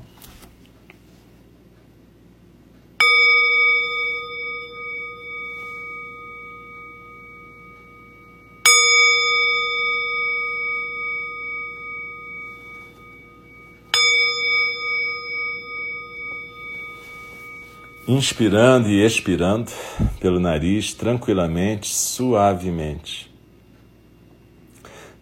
Inspirando 18.11 18.89
e 18.89 19.05
expirando 19.05 19.71
pelo 20.19 20.39
nariz 20.39 20.93
tranquilamente, 20.93 21.87
suavemente. 21.87 23.31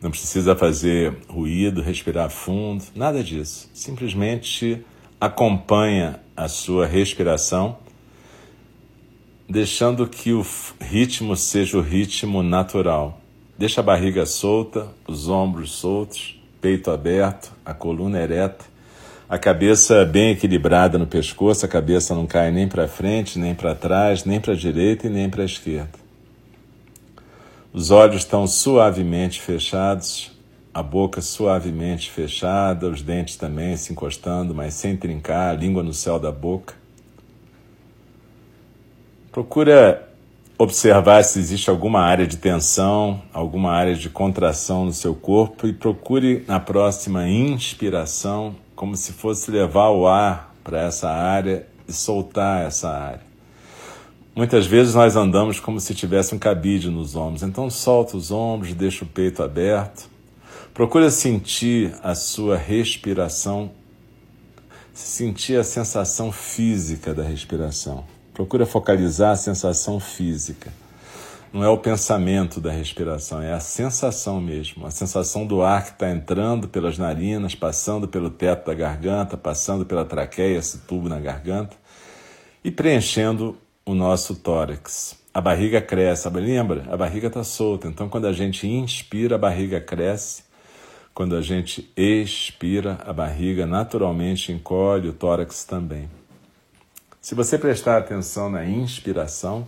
Não 0.01 0.09
precisa 0.09 0.55
fazer 0.55 1.15
ruído, 1.27 1.81
respirar 1.81 2.29
fundo, 2.31 2.83
nada 2.95 3.23
disso. 3.23 3.69
Simplesmente 3.73 4.83
acompanha 5.21 6.19
a 6.35 6.47
sua 6.47 6.87
respiração, 6.87 7.77
deixando 9.47 10.07
que 10.07 10.31
o 10.33 10.43
ritmo 10.79 11.35
seja 11.35 11.77
o 11.77 11.81
ritmo 11.81 12.41
natural. 12.41 13.21
Deixa 13.57 13.81
a 13.81 13.83
barriga 13.83 14.25
solta, 14.25 14.87
os 15.07 15.27
ombros 15.27 15.73
soltos, 15.73 16.41
peito 16.59 16.89
aberto, 16.89 17.51
a 17.63 17.73
coluna 17.73 18.19
ereta 18.19 18.65
a 19.29 19.37
cabeça 19.37 20.03
bem 20.05 20.31
equilibrada 20.31 20.97
no 20.97 21.05
pescoço, 21.05 21.63
a 21.63 21.69
cabeça 21.69 22.15
não 22.15 22.25
cai 22.25 22.49
nem 22.49 22.67
para 22.67 22.87
frente, 22.87 23.37
nem 23.37 23.53
para 23.53 23.75
trás, 23.75 24.25
nem 24.25 24.41
para 24.41 24.53
a 24.53 24.57
direita 24.57 25.05
e 25.05 25.09
nem 25.09 25.29
para 25.29 25.43
a 25.43 25.45
esquerda. 25.45 25.99
Os 27.71 27.91
olhos 27.91 28.23
estão 28.23 28.47
suavemente 28.47 29.39
fechados, 29.39 30.31
a 30.73 30.81
boca 30.81 31.21
suavemente 31.21 32.09
fechada, 32.09 32.89
os 32.89 33.03
dentes 33.03 33.35
também 33.35 33.77
se 33.77 33.91
encostando, 33.91 34.55
mas 34.55 34.73
sem 34.73 34.97
trincar, 34.97 35.51
a 35.51 35.57
língua 35.57 35.83
no 35.83 35.93
céu 35.93 36.17
da 36.17 36.31
boca. 36.31 36.73
Procura 39.31 40.09
observar 40.57 41.23
se 41.23 41.37
existe 41.37 41.69
alguma 41.69 42.01
área 42.01 42.25
de 42.25 42.37
tensão, 42.37 43.21
alguma 43.31 43.71
área 43.73 43.93
de 43.93 44.09
contração 44.09 44.85
no 44.85 44.91
seu 44.91 45.13
corpo 45.13 45.67
e 45.67 45.73
procure 45.73 46.43
na 46.47 46.59
próxima 46.59 47.29
inspiração 47.29 48.55
como 48.79 48.95
se 48.95 49.11
fosse 49.11 49.51
levar 49.51 49.89
o 49.89 50.07
ar 50.07 50.55
para 50.63 50.79
essa 50.83 51.09
área 51.09 51.67
e 51.85 51.91
soltar 51.91 52.65
essa 52.65 52.87
área. 52.89 53.21
Muitas 54.33 54.65
vezes 54.65 54.95
nós 54.95 55.17
andamos 55.17 55.59
como 55.59 55.81
se 55.81 55.93
tivesse 55.93 56.33
um 56.33 56.39
cabide 56.39 56.89
nos 56.89 57.13
ombros, 57.13 57.43
então 57.43 57.69
solta 57.69 58.15
os 58.15 58.31
ombros, 58.31 58.73
deixa 58.73 59.03
o 59.03 59.07
peito 59.07 59.43
aberto. 59.43 60.09
Procura 60.73 61.09
sentir 61.09 61.93
a 62.01 62.15
sua 62.15 62.55
respiração, 62.55 63.69
sentir 64.93 65.59
a 65.59 65.63
sensação 65.65 66.31
física 66.31 67.13
da 67.13 67.23
respiração. 67.23 68.05
Procura 68.33 68.65
focalizar 68.65 69.31
a 69.31 69.35
sensação 69.35 69.99
física 69.99 70.71
não 71.51 71.63
é 71.63 71.69
o 71.69 71.77
pensamento 71.77 72.61
da 72.61 72.71
respiração, 72.71 73.41
é 73.41 73.51
a 73.51 73.59
sensação 73.59 74.39
mesmo, 74.39 74.85
a 74.85 74.91
sensação 74.91 75.45
do 75.45 75.63
ar 75.63 75.83
que 75.83 75.91
está 75.91 76.09
entrando 76.09 76.67
pelas 76.67 76.97
narinas, 76.97 77.55
passando 77.55 78.07
pelo 78.07 78.29
teto 78.29 78.67
da 78.67 78.73
garganta, 78.73 79.35
passando 79.35 79.85
pela 79.85 80.05
traqueia, 80.05 80.57
esse 80.57 80.79
tubo 80.79 81.09
na 81.09 81.19
garganta, 81.19 81.75
e 82.63 82.69
preenchendo 82.69 83.57
o 83.85 83.95
nosso 83.95 84.35
tórax. 84.35 85.17
A 85.33 85.41
barriga 85.41 85.81
cresce, 85.81 86.29
lembra? 86.29 86.85
A 86.89 86.97
barriga 86.97 87.27
está 87.27 87.43
solta, 87.43 87.87
então 87.87 88.07
quando 88.07 88.27
a 88.27 88.33
gente 88.33 88.67
inspira, 88.67 89.35
a 89.35 89.39
barriga 89.39 89.81
cresce, 89.81 90.43
quando 91.13 91.35
a 91.35 91.41
gente 91.41 91.91
expira, 91.97 92.99
a 93.05 93.11
barriga 93.11 93.65
naturalmente 93.65 94.51
encolhe, 94.51 95.09
o 95.09 95.13
tórax 95.13 95.63
também. 95.63 96.09
Se 97.19 97.35
você 97.35 97.57
prestar 97.57 97.97
atenção 97.97 98.49
na 98.49 98.65
inspiração, 98.65 99.67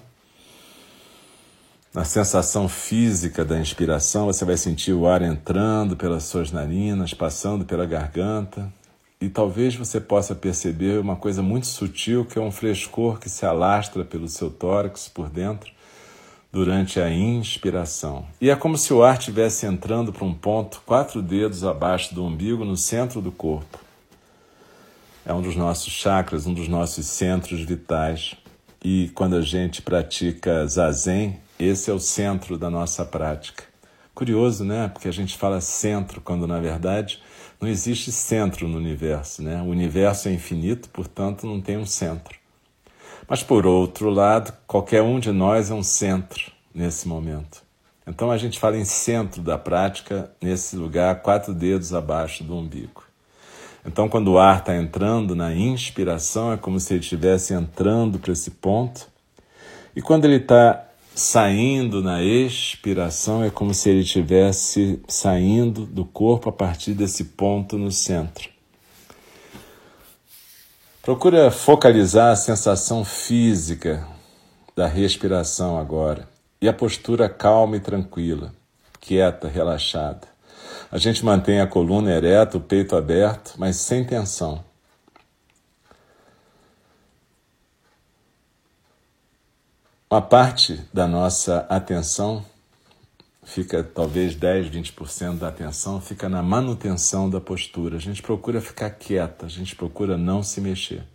na 1.94 2.06
sensação 2.06 2.70
física 2.70 3.44
da 3.44 3.60
inspiração, 3.60 4.28
você 4.28 4.46
vai 4.46 4.56
sentir 4.56 4.94
o 4.94 5.08
ar 5.08 5.22
entrando 5.22 5.98
pelas 5.98 6.24
suas 6.24 6.52
narinas, 6.52 7.14
passando 7.14 7.66
pela 7.66 7.86
garganta, 7.86 8.72
e 9.20 9.28
talvez 9.30 9.76
você 9.76 10.00
possa 10.00 10.34
perceber 10.34 11.00
uma 11.00 11.16
coisa 11.16 11.44
muito 11.44 11.68
sutil, 11.68 12.26
que 12.26 12.40
é 12.40 12.42
um 12.42 12.50
frescor 12.50 13.20
que 13.20 13.30
se 13.30 13.46
alastra 13.46 14.06
pelo 14.06 14.28
seu 14.28 14.50
tórax 14.50 15.10
por 15.10 15.30
dentro 15.30 15.72
durante 16.52 17.00
a 17.00 17.10
inspiração. 17.10 18.26
E 18.40 18.50
é 18.50 18.56
como 18.56 18.78
se 18.78 18.94
o 18.94 19.04
ar 19.04 19.20
estivesse 19.20 19.66
entrando 19.66 20.12
para 20.12 20.26
um 20.26 20.34
ponto 20.34 20.82
quatro 20.86 21.22
dedos 21.22 21.64
abaixo 21.64 22.16
do 22.16 22.26
umbigo, 22.26 22.66
no 22.66 22.76
centro 22.76 23.22
do 23.22 23.32
corpo. 23.32 23.80
É 25.26 25.34
um 25.34 25.42
dos 25.42 25.56
nossos 25.56 25.94
chakras, 25.94 26.48
um 26.48 26.54
dos 26.54 26.68
nossos 26.68 27.06
centros 27.06 27.62
vitais. 27.62 28.36
E 28.84 29.12
quando 29.14 29.36
a 29.36 29.42
gente 29.42 29.82
pratica 29.82 30.66
zazen, 30.66 31.40
esse 31.64 31.90
é 31.90 31.94
o 31.94 32.00
centro 32.00 32.58
da 32.58 32.70
nossa 32.70 33.06
prática. 33.06 33.64
Curioso, 34.14 34.64
né? 34.64 34.88
Porque 34.88 35.08
a 35.08 35.14
gente 35.14 35.38
fala 35.38 35.62
centro 35.62 36.20
quando 36.22 36.46
na 36.48 36.60
verdade 36.60 37.22
não 37.60 37.70
existe 37.70 38.12
centro 38.12 38.68
no 38.68 38.78
universo, 38.78 39.42
né? 39.44 39.62
O 39.62 39.66
universo 39.66 40.28
é 40.28 40.34
infinito, 40.34 40.90
portanto 40.90 41.46
não 41.46 41.62
tem 41.62 41.78
um 41.78 41.86
centro. 41.86 42.38
Mas 43.28 43.44
por 43.44 43.66
outro 43.66 44.10
lado, 44.10 44.54
qualquer 44.68 45.02
um 45.02 45.20
de 45.20 45.32
nós 45.32 45.72
é 45.72 45.74
um 45.74 45.84
centro 45.84 46.52
nesse 46.74 47.08
momento. 47.08 47.64
Então 48.08 48.32
a 48.32 48.38
gente 48.38 48.60
fala 48.60 48.78
em 48.78 48.86
centro 48.86 49.42
da 49.42 49.58
prática, 49.58 50.32
nesse 50.42 50.76
lugar, 50.76 51.22
quatro 51.22 51.54
dedos 51.54 51.94
abaixo 51.94 52.44
do 52.44 52.56
umbigo. 52.56 53.04
Então, 53.86 54.08
quando 54.08 54.34
o 54.34 54.38
ar 54.38 54.60
está 54.60 54.76
entrando 54.76 55.36
na 55.36 55.56
inspiração, 55.56 56.54
é 56.54 56.58
como 56.58 56.80
se 56.80 56.94
ele 56.94 57.02
estivesse 57.02 57.54
entrando 57.54 58.20
para 58.20 58.32
esse 58.32 58.52
ponto. 58.52 59.08
E 59.96 60.02
quando 60.02 60.26
ele 60.26 60.36
está 60.36 60.86
saindo 61.14 62.02
na 62.02 62.24
expiração, 62.24 63.44
é 63.44 63.50
como 63.50 63.74
se 63.74 63.90
ele 63.90 64.02
estivesse 64.02 65.02
saindo 65.08 65.86
do 65.86 66.06
corpo 66.06 66.50
a 66.50 66.52
partir 66.52 66.94
desse 66.94 67.26
ponto 67.26 67.78
no 67.78 67.92
centro. 67.92 68.50
Procura 71.02 71.50
focalizar 71.50 72.32
a 72.32 72.36
sensação 72.36 73.04
física 73.04 74.08
da 74.76 74.88
respiração 74.88 75.78
agora 75.78 76.30
e 76.62 76.70
a 76.70 76.74
postura 76.74 77.28
calma 77.28 77.78
e 77.78 77.80
tranquila, 77.80 78.54
quieta, 79.00 79.48
relaxada. 79.48 80.28
A 80.92 80.98
gente 80.98 81.26
mantém 81.26 81.60
a 81.60 81.68
coluna 81.68 82.12
ereta, 82.12 82.58
o 82.58 82.62
peito 82.62 82.96
aberto, 82.96 83.56
mas 83.58 83.78
sem 83.78 84.04
tensão. 84.04 84.64
Uma 90.12 90.22
parte 90.22 90.78
da 90.94 91.08
nossa 91.08 91.66
atenção 91.70 92.44
fica 93.46 93.82
talvez 93.82 94.36
10, 94.36 94.70
20% 94.70 95.38
da 95.38 95.48
atenção 95.48 96.02
fica 96.02 96.28
na 96.28 96.44
manutenção 96.44 97.30
da 97.30 97.40
postura. 97.40 97.96
A 97.96 98.00
gente 98.00 98.22
procura 98.22 98.60
ficar 98.60 98.90
quieta, 98.90 99.46
a 99.46 99.50
gente 99.50 99.74
procura 99.74 100.18
não 100.18 100.44
se 100.44 100.60
mexer. 100.60 101.06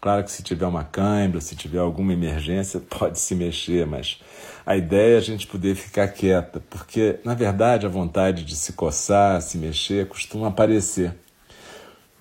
Claro 0.00 0.24
que 0.24 0.32
se 0.32 0.42
tiver 0.42 0.66
uma 0.66 0.82
cãibra, 0.82 1.40
se 1.40 1.54
tiver 1.54 1.78
alguma 1.78 2.12
emergência, 2.12 2.80
pode 2.98 3.20
se 3.20 3.32
mexer, 3.36 3.86
mas 3.86 4.20
a 4.66 4.76
ideia 4.76 5.14
é 5.14 5.18
a 5.18 5.20
gente 5.20 5.46
poder 5.46 5.76
ficar 5.76 6.08
quieta, 6.08 6.60
porque 6.68 7.20
na 7.24 7.34
verdade 7.34 7.86
a 7.86 7.88
vontade 7.88 8.44
de 8.44 8.56
se 8.56 8.72
coçar, 8.72 9.40
se 9.40 9.56
mexer, 9.56 10.08
costuma 10.08 10.48
aparecer 10.48 11.14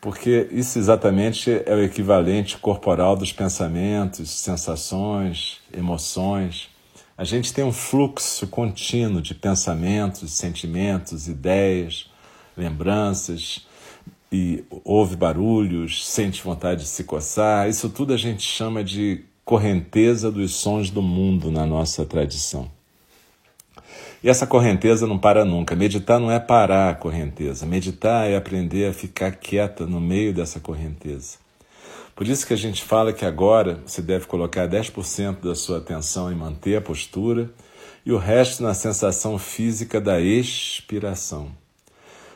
porque 0.04 0.50
isso 0.52 0.78
exatamente 0.78 1.50
é 1.66 1.74
o 1.74 1.82
equivalente 1.82 2.58
corporal 2.58 3.16
dos 3.16 3.32
pensamentos, 3.32 4.30
sensações, 4.32 5.62
emoções. 5.74 6.70
A 7.18 7.24
gente 7.24 7.54
tem 7.54 7.64
um 7.64 7.72
fluxo 7.72 8.46
contínuo 8.48 9.22
de 9.22 9.34
pensamentos, 9.34 10.34
sentimentos, 10.34 11.30
ideias, 11.30 12.12
lembranças, 12.58 13.66
e 14.30 14.66
ouve 14.84 15.16
barulhos, 15.16 16.06
sente 16.06 16.44
vontade 16.44 16.82
de 16.82 16.88
se 16.90 17.06
coçar. 17.06 17.70
Isso 17.70 17.88
tudo 17.88 18.14
a 18.14 18.18
gente 18.18 18.44
chama 18.44 18.84
de 18.84 19.24
correnteza 19.46 20.30
dos 20.30 20.54
sons 20.54 20.90
do 20.90 21.02
mundo 21.02 21.50
na 21.50 21.66
nossa 21.66 22.04
tradição. 22.04 22.70
E 24.24 24.30
essa 24.30 24.48
correnteza 24.48 25.06
não 25.06 25.20
para 25.20 25.44
nunca. 25.44 25.76
Meditar 25.76 26.20
não 26.20 26.32
é 26.32 26.40
parar 26.40 26.90
a 26.90 26.96
correnteza. 26.96 27.66
Meditar 27.66 28.30
é 28.30 28.36
aprender 28.36 28.90
a 28.90 28.94
ficar 28.94 29.32
quieta 29.32 29.86
no 29.86 30.00
meio 30.00 30.34
dessa 30.34 30.60
correnteza. 30.60 31.38
Por 32.16 32.28
isso 32.28 32.46
que 32.46 32.54
a 32.54 32.58
gente 32.58 32.84
fala 32.84 33.12
que 33.12 33.26
agora 33.26 33.80
você 33.86 34.02
deve 34.02 34.28
colocar 34.28 34.68
10% 34.68 35.42
da 35.42 35.56
sua 35.56 35.80
atenção 35.80 36.32
em 36.32 36.36
manter 36.36 36.78
a 36.78 36.82
postura 36.82 37.50
e 38.06 38.12
o 38.12 38.18
resto 38.18 38.62
na 38.62 38.74
sensação 38.74 39.38
física 39.40 40.00
da 40.00 40.22
expiração. 40.22 41.52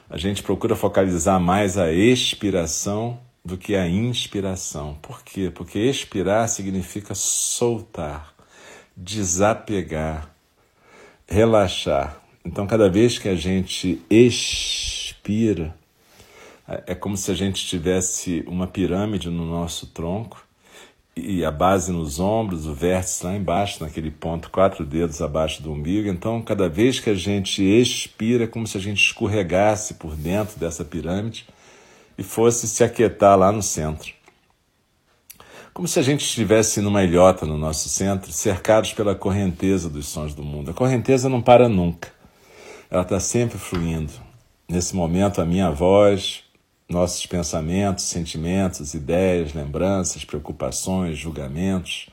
A 0.09 0.17
gente 0.17 0.41
procura 0.41 0.75
focalizar 0.75 1.39
mais 1.39 1.77
a 1.77 1.91
expiração 1.91 3.19
do 3.43 3.57
que 3.57 3.75
a 3.75 3.87
inspiração. 3.87 4.97
Por 5.01 5.21
quê? 5.21 5.51
Porque 5.53 5.79
expirar 5.79 6.49
significa 6.49 7.13
soltar, 7.13 8.33
desapegar, 8.95 10.29
relaxar. 11.27 12.21
Então, 12.43 12.65
cada 12.65 12.89
vez 12.89 13.19
que 13.19 13.27
a 13.27 13.35
gente 13.35 14.01
expira, 14.09 15.75
é 16.85 16.95
como 16.95 17.17
se 17.17 17.29
a 17.31 17.33
gente 17.33 17.65
tivesse 17.65 18.43
uma 18.47 18.67
pirâmide 18.67 19.29
no 19.29 19.45
nosso 19.45 19.87
tronco 19.87 20.45
e 21.15 21.43
a 21.43 21.51
base 21.51 21.91
nos 21.91 22.19
ombros, 22.19 22.67
o 22.67 22.73
vértice 22.73 23.25
lá 23.25 23.35
embaixo, 23.35 23.83
naquele 23.83 24.11
ponto, 24.11 24.49
quatro 24.49 24.85
dedos 24.85 25.21
abaixo 25.21 25.61
do 25.63 25.71
umbigo. 25.71 26.07
Então, 26.07 26.41
cada 26.41 26.69
vez 26.69 26.99
que 26.99 27.09
a 27.09 27.15
gente 27.15 27.63
expira, 27.63 28.43
é 28.43 28.47
como 28.47 28.67
se 28.67 28.77
a 28.77 28.81
gente 28.81 29.03
escorregasse 29.03 29.95
por 29.95 30.15
dentro 30.15 30.59
dessa 30.59 30.85
pirâmide 30.85 31.45
e 32.17 32.23
fosse 32.23 32.67
se 32.67 32.83
aquietar 32.83 33.37
lá 33.37 33.51
no 33.51 33.63
centro. 33.63 34.16
Como 35.77 35.87
se 35.87 35.99
a 35.99 36.01
gente 36.01 36.25
estivesse 36.25 36.81
numa 36.81 37.03
ilhota 37.03 37.45
no 37.45 37.55
nosso 37.55 37.87
centro, 37.87 38.31
cercados 38.31 38.93
pela 38.93 39.13
correnteza 39.13 39.87
dos 39.87 40.07
sons 40.07 40.33
do 40.33 40.41
mundo. 40.41 40.71
A 40.71 40.73
correnteza 40.73 41.29
não 41.29 41.39
para 41.39 41.69
nunca. 41.69 42.11
Ela 42.89 43.03
está 43.03 43.19
sempre 43.19 43.59
fluindo. 43.59 44.11
Nesse 44.67 44.95
momento, 44.95 45.39
a 45.39 45.45
minha 45.45 45.69
voz, 45.69 46.43
nossos 46.89 47.23
pensamentos, 47.27 48.05
sentimentos, 48.05 48.95
ideias, 48.95 49.53
lembranças, 49.53 50.25
preocupações, 50.25 51.15
julgamentos, 51.15 52.09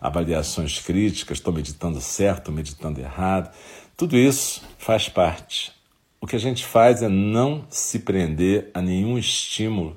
avaliações 0.00 0.78
críticas, 0.78 1.38
estou 1.38 1.52
meditando 1.52 2.00
certo, 2.00 2.52
meditando 2.52 3.00
errado, 3.00 3.52
tudo 3.96 4.16
isso 4.16 4.62
faz 4.78 5.08
parte. 5.08 5.72
O 6.20 6.26
que 6.28 6.36
a 6.36 6.40
gente 6.40 6.64
faz 6.64 7.02
é 7.02 7.08
não 7.08 7.66
se 7.68 7.98
prender 7.98 8.70
a 8.72 8.80
nenhum 8.80 9.18
estímulo 9.18 9.96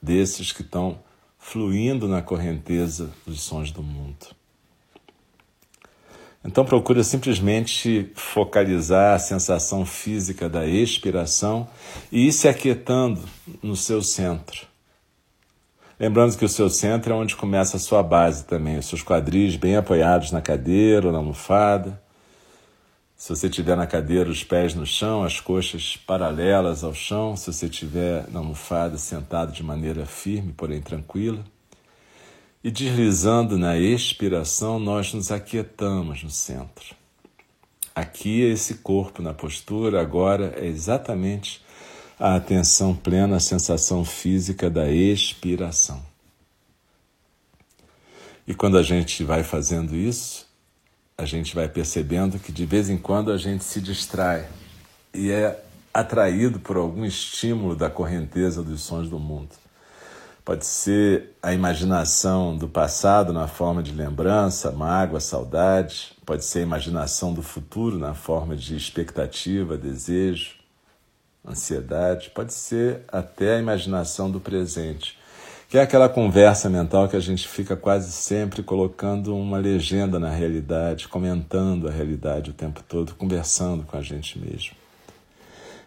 desses 0.00 0.52
que 0.52 0.62
estão 0.62 1.04
fluindo 1.48 2.08
na 2.08 2.20
correnteza 2.20 3.08
dos 3.24 3.40
sons 3.40 3.70
do 3.70 3.80
mundo. 3.80 4.26
Então 6.44 6.64
procura 6.64 7.04
simplesmente 7.04 8.10
focalizar 8.16 9.14
a 9.14 9.18
sensação 9.20 9.86
física 9.86 10.48
da 10.48 10.66
expiração 10.66 11.68
e 12.10 12.26
ir 12.26 12.32
se 12.32 12.48
aquietando 12.48 13.20
no 13.62 13.76
seu 13.76 14.02
centro. 14.02 14.66
Lembrando 16.00 16.36
que 16.36 16.44
o 16.44 16.48
seu 16.48 16.68
centro 16.68 17.12
é 17.12 17.16
onde 17.16 17.36
começa 17.36 17.76
a 17.76 17.80
sua 17.80 18.02
base 18.02 18.44
também, 18.44 18.76
os 18.76 18.86
seus 18.86 19.02
quadris 19.02 19.54
bem 19.54 19.76
apoiados 19.76 20.32
na 20.32 20.42
cadeira 20.42 21.06
ou 21.06 21.12
na 21.12 21.18
almofada. 21.18 22.02
Se 23.16 23.30
você 23.30 23.46
estiver 23.46 23.74
na 23.74 23.86
cadeira, 23.86 24.28
os 24.28 24.44
pés 24.44 24.74
no 24.74 24.84
chão, 24.84 25.24
as 25.24 25.40
coxas 25.40 25.96
paralelas 25.96 26.84
ao 26.84 26.92
chão. 26.92 27.34
Se 27.34 27.50
você 27.50 27.64
estiver 27.64 28.28
na 28.28 28.40
almofada, 28.40 28.98
sentado 28.98 29.52
de 29.52 29.62
maneira 29.62 30.04
firme, 30.04 30.52
porém 30.52 30.82
tranquila. 30.82 31.42
E 32.62 32.70
deslizando 32.70 33.56
na 33.56 33.78
expiração, 33.78 34.78
nós 34.78 35.14
nos 35.14 35.32
aquietamos 35.32 36.22
no 36.22 36.30
centro. 36.30 36.94
Aqui 37.94 38.44
é 38.44 38.50
esse 38.50 38.74
corpo 38.74 39.22
na 39.22 39.32
postura, 39.32 40.02
agora 40.02 40.52
é 40.54 40.66
exatamente 40.66 41.64
a 42.20 42.34
atenção 42.34 42.94
plena, 42.94 43.36
a 43.36 43.40
sensação 43.40 44.04
física 44.04 44.68
da 44.68 44.90
expiração. 44.90 46.04
E 48.46 48.54
quando 48.54 48.76
a 48.76 48.82
gente 48.82 49.24
vai 49.24 49.42
fazendo 49.42 49.96
isso, 49.96 50.45
a 51.18 51.24
gente 51.24 51.54
vai 51.54 51.66
percebendo 51.66 52.38
que 52.38 52.52
de 52.52 52.66
vez 52.66 52.90
em 52.90 52.98
quando 52.98 53.32
a 53.32 53.38
gente 53.38 53.64
se 53.64 53.80
distrai 53.80 54.46
e 55.14 55.30
é 55.30 55.64
atraído 55.92 56.60
por 56.60 56.76
algum 56.76 57.06
estímulo 57.06 57.74
da 57.74 57.88
correnteza 57.88 58.62
dos 58.62 58.82
sons 58.82 59.08
do 59.08 59.18
mundo. 59.18 59.48
Pode 60.44 60.66
ser 60.66 61.34
a 61.42 61.54
imaginação 61.54 62.56
do 62.56 62.68
passado 62.68 63.32
na 63.32 63.48
forma 63.48 63.82
de 63.82 63.92
lembrança, 63.92 64.70
mágoa, 64.70 65.18
saudade. 65.18 66.12
Pode 66.24 66.44
ser 66.44 66.60
a 66.60 66.62
imaginação 66.62 67.32
do 67.32 67.42
futuro 67.42 67.98
na 67.98 68.14
forma 68.14 68.54
de 68.54 68.76
expectativa, 68.76 69.76
desejo, 69.76 70.54
ansiedade. 71.44 72.30
Pode 72.30 72.52
ser 72.52 73.00
até 73.08 73.56
a 73.56 73.58
imaginação 73.58 74.30
do 74.30 74.38
presente, 74.38 75.15
que 75.68 75.76
é 75.76 75.82
aquela 75.82 76.08
conversa 76.08 76.70
mental 76.70 77.08
que 77.08 77.16
a 77.16 77.20
gente 77.20 77.46
fica 77.48 77.76
quase 77.76 78.12
sempre 78.12 78.62
colocando 78.62 79.36
uma 79.36 79.58
legenda 79.58 80.18
na 80.18 80.30
realidade, 80.30 81.08
comentando 81.08 81.88
a 81.88 81.90
realidade 81.90 82.50
o 82.50 82.54
tempo 82.54 82.82
todo, 82.86 83.14
conversando 83.14 83.82
com 83.84 83.96
a 83.96 84.02
gente 84.02 84.38
mesmo. 84.38 84.76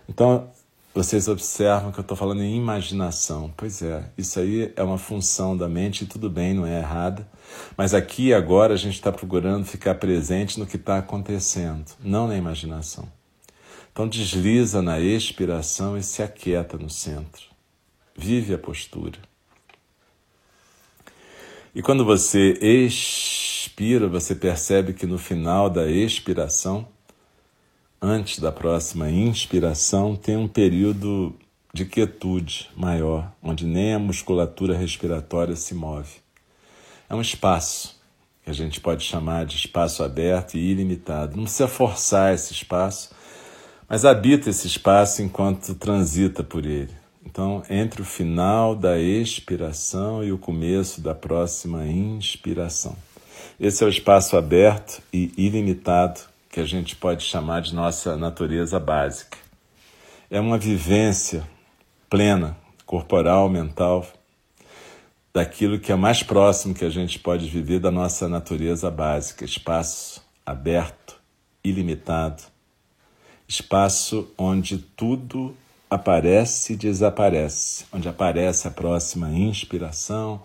Então, 0.07 0.49
vocês 0.93 1.27
observam 1.27 1.91
que 1.91 1.99
eu 1.99 2.01
estou 2.01 2.17
falando 2.17 2.41
em 2.41 2.57
imaginação. 2.57 3.53
Pois 3.55 3.81
é, 3.81 4.03
isso 4.17 4.39
aí 4.39 4.73
é 4.75 4.83
uma 4.83 4.97
função 4.97 5.55
da 5.55 5.69
mente 5.69 6.03
e 6.03 6.07
tudo 6.07 6.29
bem, 6.29 6.53
não 6.53 6.65
é 6.65 6.79
errada. 6.79 7.25
Mas 7.77 7.93
aqui 7.93 8.27
e 8.27 8.33
agora 8.33 8.73
a 8.73 8.77
gente 8.77 8.95
está 8.95 9.11
procurando 9.11 9.65
ficar 9.65 9.95
presente 9.95 10.59
no 10.59 10.65
que 10.65 10.75
está 10.75 10.97
acontecendo, 10.97 11.85
não 12.03 12.27
na 12.27 12.35
imaginação. 12.35 13.07
Então 13.91 14.07
desliza 14.07 14.81
na 14.81 14.99
expiração 14.99 15.97
e 15.97 16.03
se 16.03 16.21
aquieta 16.21 16.77
no 16.77 16.89
centro. 16.89 17.43
Vive 18.17 18.53
a 18.53 18.57
postura. 18.57 19.19
E 21.73 21.83
quando 21.83 22.03
você 22.03 22.53
expira, 22.61 24.07
você 24.07 24.33
percebe 24.33 24.93
que 24.93 25.05
no 25.05 25.19
final 25.19 25.69
da 25.69 25.87
expiração, 25.89 26.87
antes 28.01 28.39
da 28.39 28.51
próxima 28.51 29.09
inspiração, 29.11 30.15
tem 30.15 30.35
um 30.35 30.47
período 30.47 31.35
de 31.71 31.85
quietude 31.85 32.69
maior, 32.75 33.31
onde 33.41 33.65
nem 33.65 33.93
a 33.93 33.99
musculatura 33.99 34.75
respiratória 34.75 35.55
se 35.55 35.75
move. 35.75 36.17
É 37.07 37.13
um 37.13 37.21
espaço 37.21 37.99
que 38.43 38.49
a 38.49 38.53
gente 38.53 38.81
pode 38.81 39.03
chamar 39.03 39.45
de 39.45 39.55
espaço 39.55 40.03
aberto 40.03 40.55
e 40.55 40.71
ilimitado. 40.71 41.37
Não 41.37 41.43
precisa 41.43 41.67
forçar 41.67 42.33
esse 42.33 42.51
espaço, 42.51 43.11
mas 43.87 44.05
habita 44.05 44.49
esse 44.49 44.65
espaço 44.65 45.21
enquanto 45.21 45.75
transita 45.75 46.43
por 46.43 46.65
ele. 46.65 46.98
Então, 47.25 47.63
entre 47.69 48.01
o 48.01 48.05
final 48.05 48.75
da 48.75 48.97
expiração 48.97 50.23
e 50.23 50.31
o 50.31 50.37
começo 50.37 51.01
da 51.01 51.13
próxima 51.13 51.85
inspiração. 51.85 52.95
Esse 53.59 53.83
é 53.83 53.87
o 53.87 53.89
espaço 53.89 54.37
aberto 54.37 55.01
e 55.11 55.31
ilimitado 55.37 56.21
que 56.49 56.59
a 56.59 56.65
gente 56.65 56.95
pode 56.95 57.23
chamar 57.23 57.61
de 57.61 57.75
nossa 57.75 58.15
natureza 58.17 58.79
básica. 58.79 59.37
É 60.31 60.39
uma 60.39 60.57
vivência 60.57 61.47
plena, 62.09 62.57
corporal, 62.85 63.49
mental, 63.49 64.07
daquilo 65.33 65.79
que 65.79 65.91
é 65.91 65.95
mais 65.95 66.23
próximo 66.23 66.73
que 66.73 66.85
a 66.85 66.89
gente 66.89 67.19
pode 67.19 67.47
viver 67.49 67.79
da 67.79 67.91
nossa 67.91 68.27
natureza 68.27 68.89
básica, 68.89 69.45
espaço 69.45 70.23
aberto, 70.45 71.19
ilimitado, 71.63 72.41
espaço 73.47 74.31
onde 74.37 74.77
tudo 74.77 75.55
aparece 75.89 76.73
e 76.73 76.75
desaparece, 76.75 77.85
onde 77.91 78.07
aparece 78.07 78.67
a 78.67 78.71
próxima 78.71 79.31
inspiração, 79.31 80.41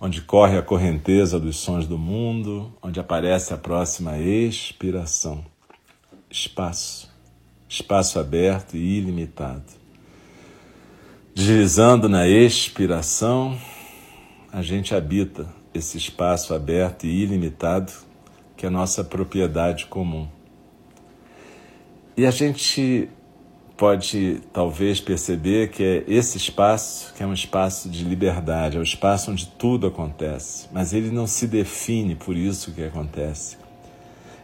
onde 0.00 0.22
corre 0.22 0.56
a 0.56 0.62
correnteza 0.62 1.38
dos 1.38 1.56
sons 1.56 1.86
do 1.86 1.98
mundo, 1.98 2.72
onde 2.82 2.98
aparece 2.98 3.52
a 3.52 3.58
próxima 3.58 4.18
expiração. 4.18 5.44
Espaço, 6.30 7.12
espaço 7.68 8.18
aberto 8.18 8.76
e 8.76 8.98
ilimitado. 8.98 9.64
Deslizando 11.34 12.08
na 12.08 12.26
expiração, 12.26 13.58
a 14.50 14.62
gente 14.62 14.94
habita 14.94 15.46
esse 15.74 15.98
espaço 15.98 16.54
aberto 16.54 17.04
e 17.04 17.22
ilimitado 17.22 17.92
que 18.56 18.64
é 18.64 18.70
nossa 18.70 19.04
propriedade 19.04 19.84
comum. 19.86 20.26
E 22.16 22.24
a 22.24 22.30
gente 22.30 23.10
pode 23.76 24.40
talvez 24.52 25.00
perceber 25.00 25.68
que 25.68 25.82
é 25.82 26.04
esse 26.08 26.38
espaço 26.38 27.12
que 27.14 27.22
é 27.22 27.26
um 27.26 27.32
espaço 27.32 27.88
de 27.88 28.04
liberdade, 28.04 28.76
é 28.76 28.80
o 28.80 28.82
espaço 28.82 29.30
onde 29.30 29.46
tudo 29.46 29.86
acontece, 29.86 30.68
mas 30.72 30.92
ele 30.92 31.10
não 31.10 31.26
se 31.26 31.46
define 31.46 32.14
por 32.14 32.36
isso 32.36 32.72
que 32.72 32.82
acontece. 32.82 33.58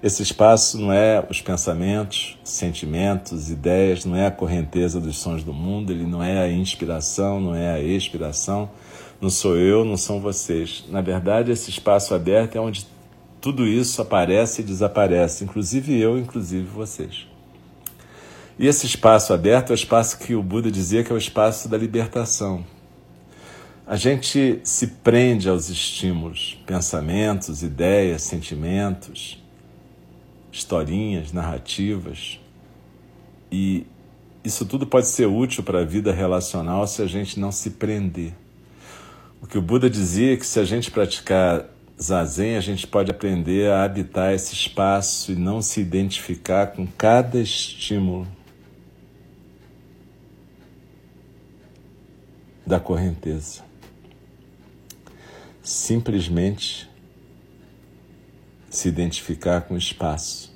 Esse 0.03 0.23
espaço 0.23 0.79
não 0.79 0.92
é 0.92 1.25
os 1.31 1.40
pensamentos, 1.40 2.37
sentimentos, 2.42 3.51
ideias, 3.51 4.05
não 4.05 4.16
é 4.16 4.27
a 4.27 4.33
correnteza 4.33 5.01
dos 5.01 5.16
sons 5.18 5.45
do 5.45 5.55
mundo, 5.55 5.92
ele 5.92 6.05
não 6.05 6.23
é 6.23 6.40
a 6.40 6.51
inspiração, 6.51 7.40
não 7.40 7.55
é 7.55 7.71
a 7.71 7.81
expiração, 7.81 8.68
não 9.21 9.31
sou 9.31 9.57
eu, 9.57 9.85
não 9.85 9.97
são 9.97 10.21
vocês. 10.21 10.85
Na 10.88 11.01
verdade, 11.01 11.53
esse 11.53 11.71
espaço 11.71 12.14
aberto 12.14 12.57
é 12.57 12.61
onde 12.61 12.85
tudo 13.40 13.64
isso 13.64 14.03
aparece 14.03 14.61
e 14.61 14.64
desaparece, 14.64 15.45
inclusive 15.45 15.97
eu, 15.97 16.18
inclusive 16.18 16.66
vocês. 16.66 17.32
E 18.62 18.68
esse 18.68 18.87
espaço 18.87 19.35
aberto 19.35 19.70
é 19.70 19.72
o 19.72 19.75
espaço 19.75 20.20
que 20.20 20.37
o 20.37 20.42
Buda 20.42 20.70
dizia 20.70 21.03
que 21.03 21.11
é 21.11 21.14
o 21.16 21.18
espaço 21.18 21.68
da 21.68 21.77
libertação. 21.77 22.64
A 23.85 23.96
gente 23.96 24.61
se 24.62 24.87
prende 24.87 25.48
aos 25.48 25.68
estímulos, 25.68 26.57
pensamentos, 26.64 27.64
ideias, 27.64 28.22
sentimentos, 28.22 29.42
historinhas, 30.53 31.33
narrativas. 31.33 32.38
E 33.51 33.85
isso 34.44 34.64
tudo 34.64 34.87
pode 34.87 35.09
ser 35.09 35.27
útil 35.27 35.64
para 35.64 35.81
a 35.81 35.85
vida 35.85 36.12
relacional 36.12 36.87
se 36.87 37.03
a 37.03 37.07
gente 37.09 37.40
não 37.40 37.51
se 37.51 37.70
prender. 37.70 38.33
O 39.42 39.46
que 39.48 39.59
o 39.59 39.62
Buda 39.62 39.90
dizia 39.90 40.35
é 40.35 40.37
que 40.37 40.46
se 40.46 40.61
a 40.61 40.64
gente 40.64 40.88
praticar 40.88 41.64
zazen, 42.01 42.57
a 42.57 42.61
gente 42.61 42.87
pode 42.87 43.11
aprender 43.11 43.72
a 43.72 43.83
habitar 43.83 44.33
esse 44.33 44.55
espaço 44.55 45.33
e 45.33 45.35
não 45.35 45.61
se 45.61 45.81
identificar 45.81 46.68
com 46.68 46.87
cada 46.87 47.40
estímulo 47.40 48.25
da 52.66 52.81
correnteza. 52.81 53.62
Simplesmente 55.62 56.90
se 58.70 58.88
identificar 58.88 59.62
com 59.62 59.75
o 59.75 59.79
espaço. 59.79 60.51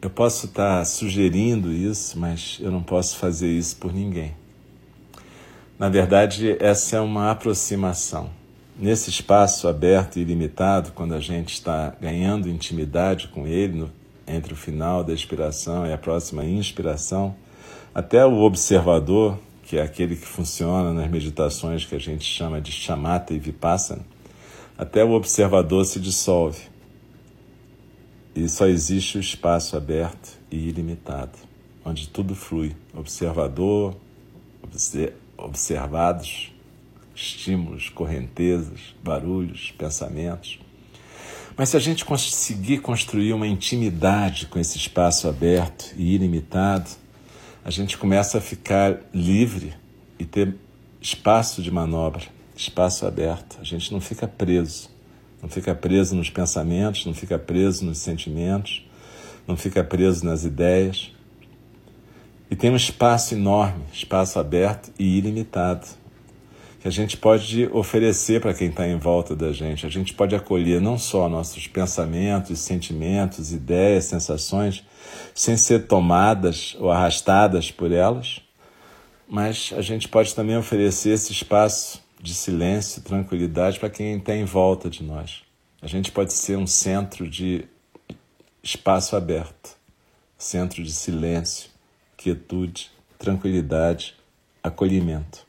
Eu 0.00 0.10
posso 0.10 0.46
estar 0.46 0.84
sugerindo 0.84 1.72
isso, 1.72 2.16
mas 2.18 2.58
eu 2.60 2.70
não 2.70 2.82
posso 2.82 3.16
fazer 3.16 3.50
isso 3.50 3.76
por 3.76 3.92
ninguém. 3.92 4.36
Na 5.78 5.88
verdade, 5.88 6.56
essa 6.60 6.96
é 6.96 7.00
uma 7.00 7.30
aproximação. 7.30 8.30
Nesse 8.78 9.10
espaço 9.10 9.66
aberto 9.66 10.18
e 10.18 10.22
ilimitado, 10.22 10.92
quando 10.92 11.14
a 11.14 11.20
gente 11.20 11.54
está 11.54 11.94
ganhando 12.00 12.48
intimidade 12.48 13.28
com 13.28 13.46
ele, 13.46 13.90
entre 14.26 14.52
o 14.52 14.56
final 14.56 15.04
da 15.04 15.12
expiração 15.12 15.86
e 15.86 15.92
a 15.92 15.98
próxima 15.98 16.44
inspiração, 16.44 17.34
até 17.94 18.24
o 18.26 18.40
observador, 18.40 19.38
que 19.62 19.78
é 19.78 19.82
aquele 19.82 20.16
que 20.16 20.26
funciona 20.26 20.92
nas 20.92 21.10
meditações 21.10 21.84
que 21.84 21.94
a 21.94 21.98
gente 21.98 22.24
chama 22.24 22.60
de 22.60 22.70
chamata 22.70 23.32
e 23.32 23.38
vipassana, 23.38 24.04
até 24.76 25.04
o 25.04 25.12
observador 25.12 25.84
se 25.84 25.98
dissolve. 25.98 26.60
E 28.34 28.48
só 28.48 28.66
existe 28.66 29.16
o 29.16 29.20
espaço 29.20 29.76
aberto 29.76 30.38
e 30.50 30.68
ilimitado, 30.68 31.38
onde 31.84 32.08
tudo 32.08 32.34
flui. 32.34 32.76
Observador, 32.94 33.96
observados, 35.38 36.52
estímulos, 37.14 37.88
correntezas, 37.88 38.94
barulhos, 39.02 39.72
pensamentos. 39.78 40.60
Mas 41.56 41.70
se 41.70 41.76
a 41.76 41.80
gente 41.80 42.04
conseguir 42.04 42.78
construir 42.78 43.32
uma 43.32 43.46
intimidade 43.46 44.46
com 44.46 44.58
esse 44.58 44.76
espaço 44.76 45.26
aberto 45.26 45.94
e 45.96 46.14
ilimitado, 46.14 46.90
a 47.64 47.70
gente 47.70 47.96
começa 47.96 48.36
a 48.36 48.40
ficar 48.42 49.00
livre 49.12 49.72
e 50.18 50.24
ter 50.26 50.54
espaço 51.00 51.62
de 51.62 51.70
manobra, 51.70 52.24
espaço 52.54 53.06
aberto. 53.06 53.58
A 53.58 53.64
gente 53.64 53.90
não 53.90 54.02
fica 54.02 54.28
preso. 54.28 54.90
Não 55.42 55.48
fica 55.48 55.74
preso 55.74 56.14
nos 56.14 56.28
pensamentos, 56.28 57.06
não 57.06 57.14
fica 57.14 57.38
preso 57.38 57.86
nos 57.86 57.98
sentimentos, 57.98 58.86
não 59.48 59.56
fica 59.56 59.82
preso 59.82 60.26
nas 60.26 60.44
ideias. 60.44 61.10
E 62.50 62.56
tem 62.56 62.70
um 62.70 62.76
espaço 62.76 63.34
enorme, 63.34 63.82
espaço 63.92 64.38
aberto 64.38 64.92
e 64.98 65.16
ilimitado 65.16 65.86
que 66.86 66.88
a 66.88 66.92
gente 66.92 67.16
pode 67.16 67.66
oferecer 67.72 68.40
para 68.40 68.54
quem 68.54 68.68
está 68.68 68.86
em 68.86 68.96
volta 68.96 69.34
da 69.34 69.52
gente. 69.52 69.84
A 69.84 69.88
gente 69.88 70.14
pode 70.14 70.36
acolher 70.36 70.80
não 70.80 70.96
só 70.96 71.28
nossos 71.28 71.66
pensamentos, 71.66 72.60
sentimentos, 72.60 73.52
ideias, 73.52 74.04
sensações, 74.04 74.84
sem 75.34 75.56
ser 75.56 75.88
tomadas 75.88 76.76
ou 76.78 76.88
arrastadas 76.88 77.72
por 77.72 77.90
elas, 77.90 78.40
mas 79.26 79.74
a 79.76 79.82
gente 79.82 80.06
pode 80.06 80.32
também 80.32 80.56
oferecer 80.56 81.10
esse 81.10 81.32
espaço 81.32 82.00
de 82.22 82.32
silêncio, 82.32 83.02
tranquilidade 83.02 83.80
para 83.80 83.90
quem 83.90 84.16
está 84.16 84.36
em 84.36 84.44
volta 84.44 84.88
de 84.88 85.02
nós. 85.02 85.42
A 85.82 85.88
gente 85.88 86.12
pode 86.12 86.32
ser 86.32 86.56
um 86.56 86.68
centro 86.68 87.28
de 87.28 87.64
espaço 88.62 89.16
aberto, 89.16 89.76
centro 90.38 90.84
de 90.84 90.92
silêncio, 90.92 91.68
quietude, 92.16 92.92
tranquilidade, 93.18 94.14
acolhimento. 94.62 95.45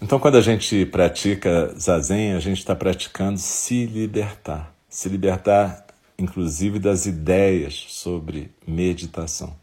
Então, 0.00 0.20
quando 0.20 0.36
a 0.36 0.42
gente 0.42 0.84
pratica 0.86 1.74
zazen, 1.78 2.34
a 2.34 2.40
gente 2.40 2.58
está 2.58 2.76
praticando 2.76 3.38
se 3.38 3.86
libertar. 3.86 4.74
Se 4.90 5.08
libertar, 5.08 5.86
inclusive, 6.18 6.78
das 6.78 7.06
ideias 7.06 7.86
sobre 7.88 8.50
meditação, 8.66 9.56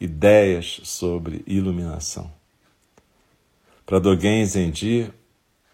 ideias 0.00 0.80
sobre 0.84 1.42
iluminação. 1.44 2.30
Para 3.84 3.98
Dogen 3.98 4.44
Zenji, 4.46 5.12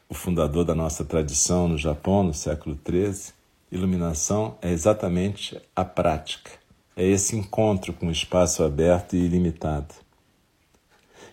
o 0.09 0.15
fundador 0.15 0.65
da 0.65 0.75
nossa 0.75 1.05
tradição 1.05 1.69
no 1.69 1.77
Japão, 1.77 2.23
no 2.23 2.33
século 2.33 2.79
XIII, 2.89 3.35
iluminação 3.71 4.57
é 4.63 4.71
exatamente 4.71 5.61
a 5.77 5.85
prática, 5.85 6.53
é 6.97 7.05
esse 7.05 7.37
encontro 7.37 7.93
com 7.93 8.07
o 8.07 8.13
espaço 8.13 8.63
aberto 8.63 9.15
e 9.15 9.25
ilimitado. 9.25 9.95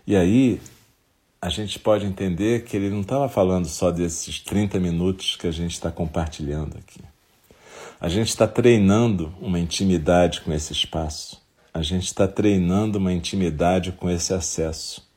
E 0.05 0.15
aí, 0.15 0.59
a 1.41 1.49
gente 1.49 1.79
pode 1.79 2.05
entender 2.05 2.63
que 2.65 2.77
ele 2.77 2.91
não 2.91 3.01
estava 3.01 3.27
falando 3.27 3.65
só 3.65 3.89
desses 3.89 4.39
30 4.41 4.79
minutos 4.79 5.35
que 5.35 5.47
a 5.47 5.51
gente 5.51 5.71
está 5.71 5.89
compartilhando 5.89 6.77
aqui. 6.77 7.01
A 7.99 8.07
gente 8.07 8.27
está 8.29 8.47
treinando 8.47 9.33
uma 9.41 9.59
intimidade 9.59 10.41
com 10.41 10.53
esse 10.53 10.71
espaço. 10.71 11.41
A 11.73 11.81
gente 11.81 12.05
está 12.05 12.27
treinando 12.27 12.99
uma 12.99 13.11
intimidade 13.11 13.91
com 13.91 14.07
esse 14.07 14.33
acesso. 14.33 15.09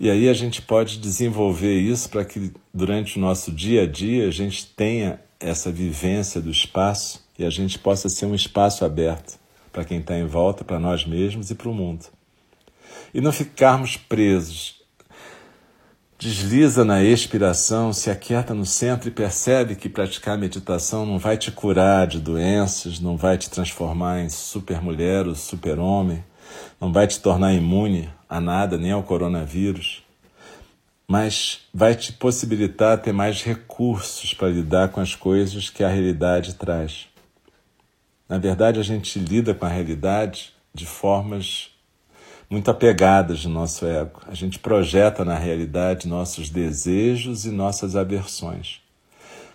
E 0.00 0.10
aí 0.10 0.28
a 0.28 0.32
gente 0.32 0.60
pode 0.60 0.98
desenvolver 0.98 1.78
isso 1.78 2.08
para 2.08 2.24
que 2.24 2.52
durante 2.74 3.16
o 3.16 3.20
nosso 3.20 3.52
dia 3.52 3.82
a 3.82 3.86
dia 3.86 4.26
a 4.26 4.32
gente 4.32 4.66
tenha 4.66 5.20
essa 5.38 5.70
vivência 5.70 6.40
do 6.40 6.50
espaço 6.50 7.24
e 7.38 7.44
a 7.44 7.50
gente 7.50 7.78
possa 7.78 8.08
ser 8.08 8.26
um 8.26 8.34
espaço 8.34 8.84
aberto 8.84 9.38
para 9.72 9.84
quem 9.84 10.00
está 10.00 10.18
em 10.18 10.26
volta, 10.26 10.64
para 10.64 10.80
nós 10.80 11.04
mesmos 11.04 11.48
e 11.50 11.54
para 11.54 11.68
o 11.68 11.74
mundo. 11.74 12.06
E 13.14 13.20
não 13.20 13.32
ficarmos 13.32 13.96
presos 13.96 14.77
Desliza 16.18 16.84
na 16.84 17.00
expiração, 17.00 17.92
se 17.92 18.10
aquieta 18.10 18.52
no 18.52 18.66
centro 18.66 19.08
e 19.08 19.12
percebe 19.12 19.76
que 19.76 19.88
praticar 19.88 20.36
meditação 20.36 21.06
não 21.06 21.16
vai 21.16 21.38
te 21.38 21.52
curar 21.52 22.08
de 22.08 22.18
doenças, 22.18 22.98
não 22.98 23.16
vai 23.16 23.38
te 23.38 23.48
transformar 23.48 24.22
em 24.22 24.28
supermulher 24.28 25.28
ou 25.28 25.36
super-homem, 25.36 26.24
não 26.80 26.92
vai 26.92 27.06
te 27.06 27.20
tornar 27.20 27.54
imune 27.54 28.10
a 28.28 28.40
nada, 28.40 28.76
nem 28.76 28.90
ao 28.90 29.04
coronavírus, 29.04 30.02
mas 31.06 31.60
vai 31.72 31.94
te 31.94 32.12
possibilitar 32.12 32.98
ter 32.98 33.12
mais 33.12 33.44
recursos 33.44 34.34
para 34.34 34.48
lidar 34.48 34.88
com 34.88 35.00
as 35.00 35.14
coisas 35.14 35.70
que 35.70 35.84
a 35.84 35.88
realidade 35.88 36.54
traz. 36.54 37.06
Na 38.28 38.38
verdade, 38.38 38.80
a 38.80 38.82
gente 38.82 39.20
lida 39.20 39.54
com 39.54 39.64
a 39.64 39.68
realidade 39.68 40.52
de 40.74 40.84
formas 40.84 41.70
muito 42.48 42.70
apegadas 42.70 43.40
de 43.40 43.48
nosso 43.48 43.84
ego. 43.86 44.20
A 44.26 44.34
gente 44.34 44.58
projeta 44.58 45.24
na 45.24 45.36
realidade 45.36 46.08
nossos 46.08 46.48
desejos 46.48 47.44
e 47.44 47.50
nossas 47.50 47.94
aversões, 47.94 48.80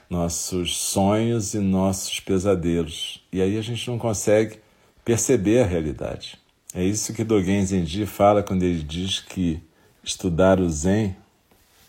nossos 0.10 0.78
sonhos 0.78 1.54
e 1.54 1.60
nossos 1.60 2.20
pesadelos. 2.20 3.24
E 3.32 3.42
aí 3.42 3.58
a 3.58 3.62
gente 3.62 3.90
não 3.90 3.98
consegue 3.98 4.60
perceber 5.04 5.62
a 5.62 5.66
realidade. 5.66 6.38
É 6.74 6.84
isso 6.84 7.14
que 7.14 7.24
Dogen 7.24 7.66
Zenji 7.66 8.06
fala 8.06 8.44
quando 8.44 8.64
ele 8.64 8.84
diz 8.84 9.20
que 9.20 9.62
estudar 10.04 10.60
o 10.60 10.70
Zen 10.70 11.16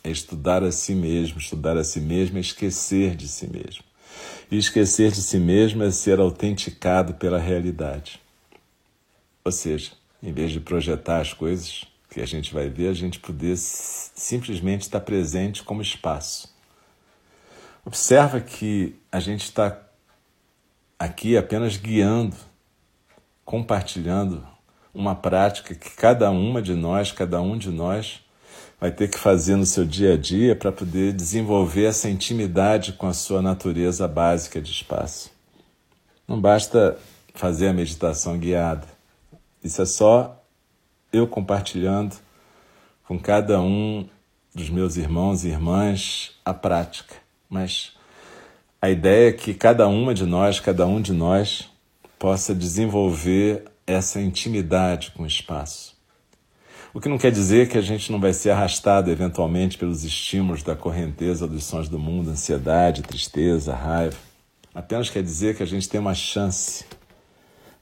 é 0.03 0.11
estudar 0.11 0.63
a 0.63 0.71
si 0.71 0.95
mesmo, 0.95 1.39
estudar 1.39 1.79
a 1.79 1.85
si 1.85 2.01
mesmo 2.01 2.37
é 2.37 2.41
esquecer 2.41 3.17
de 3.17 3.27
si 3.27 3.47
mesmo. 3.47 3.83
E 4.51 4.59
esquecer 4.59 5.11
de 5.11 5.23
si 5.23 5.39
mesmo 5.39 5.83
é 5.83 5.91
ser 5.91 6.21
autenticado 6.21 7.15
pela 7.15 7.39
realidade. 7.39 8.21
Ou 9.43 9.51
seja, 9.51 9.93
em 10.25 10.33
vez 10.33 10.53
de 10.53 10.59
projetar 10.59 11.21
as 11.21 11.35
coisas 11.35 11.85
que 12.09 12.21
a 12.21 12.27
gente 12.27 12.55
vai 12.55 12.71
ver, 12.71 12.89
a 12.89 12.95
gente 12.95 13.21
poder 13.21 13.57
simplesmente 13.59 14.83
estar 14.83 15.01
presente 15.01 15.63
como 15.63 15.83
espaço. 15.83 16.55
Observa 17.85 18.41
que 18.41 18.97
a 19.13 19.21
gente 19.21 19.43
está 19.45 19.79
aqui 20.99 21.37
apenas 21.37 21.77
guiando, 21.77 22.35
compartilhando 23.45 24.47
uma 24.95 25.15
prática 25.15 25.75
que 25.75 25.91
cada 25.91 26.31
uma 26.31 26.63
de 26.63 26.75
nós, 26.75 27.13
cada 27.13 27.43
um 27.43 27.59
de 27.59 27.71
nós, 27.71 28.21
vai 28.81 28.91
ter 28.91 29.11
que 29.11 29.19
fazer 29.19 29.57
no 29.57 29.67
seu 29.67 29.85
dia 29.85 30.15
a 30.15 30.17
dia 30.17 30.57
para 30.57 30.73
poder 30.73 31.13
desenvolver 31.13 31.85
essa 31.85 32.09
intimidade 32.09 32.95
com 32.95 33.07
a 33.07 33.13
sua 33.13 33.43
natureza 33.43 34.09
básica 34.09 34.59
de 34.59 34.71
espaço. 34.71 35.31
Não 36.27 36.41
basta 36.41 36.97
fazer 37.35 37.69
a 37.69 37.73
meditação 37.75 38.39
guiada. 38.39 38.94
Isso 39.65 39.81
é 39.81 39.87
só 39.87 40.45
eu 41.11 41.27
compartilhando 41.27 42.15
com 43.09 43.19
cada 43.19 43.61
um 43.61 44.07
dos 44.55 44.69
meus 44.69 44.97
irmãos 44.97 45.45
e 45.45 45.49
irmãs 45.49 46.33
a 46.45 46.53
prática, 46.53 47.15
mas 47.49 47.93
a 48.81 48.91
ideia 48.91 49.31
é 49.31 49.33
que 49.33 49.55
cada 49.55 49.89
uma 49.89 50.13
de 50.13 50.27
nós, 50.27 50.61
cada 50.61 50.87
um 50.87 51.01
de 51.01 51.15
nós, 51.15 51.71
possa 52.19 52.55
desenvolver 52.55 53.65
essa 53.87 54.21
intimidade 54.21 55.11
com 55.13 55.23
o 55.23 55.27
espaço. 55.27 55.95
O 56.93 57.01
que 57.01 57.09
não 57.09 57.19
quer 57.19 57.33
dizer 57.33 57.69
que 57.69 57.79
a 57.79 57.83
gente 57.83 58.13
não 58.13 58.21
vai 58.21 58.33
ser 58.33 58.51
arrastado 58.51 59.11
eventualmente 59.11 59.77
pelos 59.77 60.05
estímulos 60.05 60.63
da 60.63 60.77
correnteza 60.77 61.49
dos 61.49 61.65
sons 61.65 61.89
do 61.89 61.99
mundo, 61.99 62.31
ansiedade, 62.31 63.03
tristeza, 63.03 63.75
raiva. 63.75 64.17
Apenas 64.75 65.11
quer 65.11 65.23
dizer 65.23 65.57
que 65.57 65.63
a 65.63 65.67
gente 65.67 65.89
tem 65.89 65.99
uma 65.99 66.15
chance, 66.15 66.85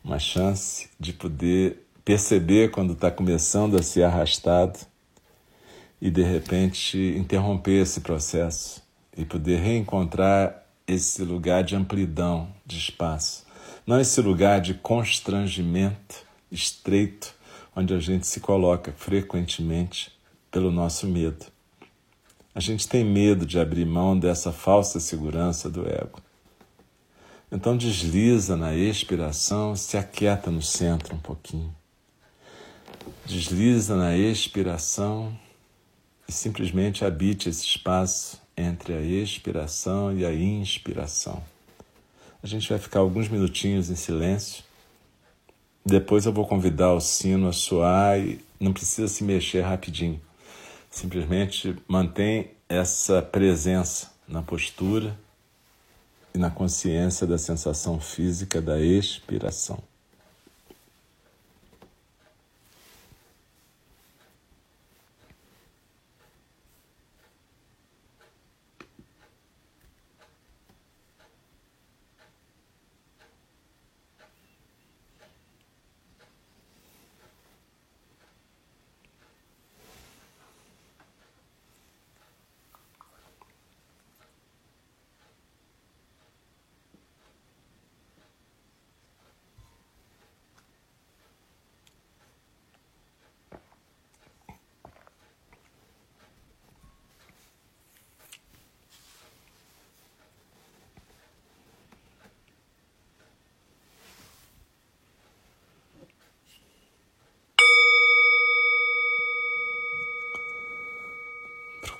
uma 0.05 0.19
chance 0.19 0.89
de 0.99 1.13
poder 1.13 1.87
perceber 2.05 2.71
quando 2.71 2.95
está 2.95 3.11
começando 3.11 3.77
a 3.77 3.83
ser 3.83 4.03
arrastado 4.03 4.79
e 6.01 6.11
de 6.11 6.23
repente 6.23 6.99
interromper 7.17 7.83
esse 7.83 8.01
processo 8.01 8.83
e 9.17 9.25
poder 9.25 9.61
reencontrar 9.61 10.65
esse 10.87 11.23
lugar 11.23 11.63
de 11.63 11.77
amplidão, 11.77 12.49
de 12.67 12.77
espaço, 12.77 13.47
não 13.87 14.01
esse 14.01 14.21
lugar 14.21 14.61
de 14.61 14.75
constrangimento 14.75 16.25
estreito 16.51 17.35
onde 17.75 17.95
a 17.95 18.01
gente 18.01 18.27
se 18.27 18.41
coloca 18.41 18.93
frequentemente 18.93 20.13
pelo 20.51 20.71
nosso 20.71 21.07
medo. 21.07 21.47
A 22.55 22.61
gente 22.61 22.87
tem 22.87 23.03
medo 23.05 23.47
de 23.47 23.59
abrir 23.59 23.87
mão 23.87 24.19
dessa 24.19 24.53
falsa 24.53 25.01
segurança 25.01 25.71
do 25.71 25.89
ego. 25.89 26.21
Então 27.55 27.77
desliza 27.77 28.57
na 28.57 28.75
expiração, 28.75 29.77
se 29.77 29.99
aquieta 29.99 30.51
no 30.51 30.63
centro 30.63 31.15
um 31.15 31.19
pouquinho. 31.19 31.71
Desliza 33.27 33.95
na 33.95 34.17
expiração 34.17 35.39
e 36.27 36.33
simplesmente 36.33 37.05
habite 37.05 37.51
esse 37.51 37.67
espaço 37.67 38.41
entre 38.57 38.95
a 38.95 39.03
expiração 39.03 40.17
e 40.17 40.25
a 40.25 40.33
inspiração. 40.33 41.43
A 42.43 42.47
gente 42.47 42.67
vai 42.71 42.79
ficar 42.79 43.01
alguns 43.01 43.29
minutinhos 43.29 43.91
em 43.91 43.97
silêncio. 43.97 44.65
Depois 45.85 46.25
eu 46.25 46.33
vou 46.33 46.47
convidar 46.47 46.95
o 46.95 47.01
sino 47.01 47.49
a 47.49 47.53
soar 47.53 48.19
e 48.19 48.41
não 48.59 48.73
precisa 48.73 49.09
se 49.09 49.23
mexer 49.23 49.61
rapidinho. 49.61 50.19
Simplesmente 50.91 51.77
mantém 51.87 52.51
essa 52.67 53.21
presença 53.21 54.11
na 54.27 54.41
postura 54.41 55.15
e 56.35 56.39
na 56.39 56.51
consciência 56.51 57.27
da 57.27 57.39
sensação 57.39 58.01
física 58.01 58.61
da 58.61 58.81
expiração. 58.81 59.92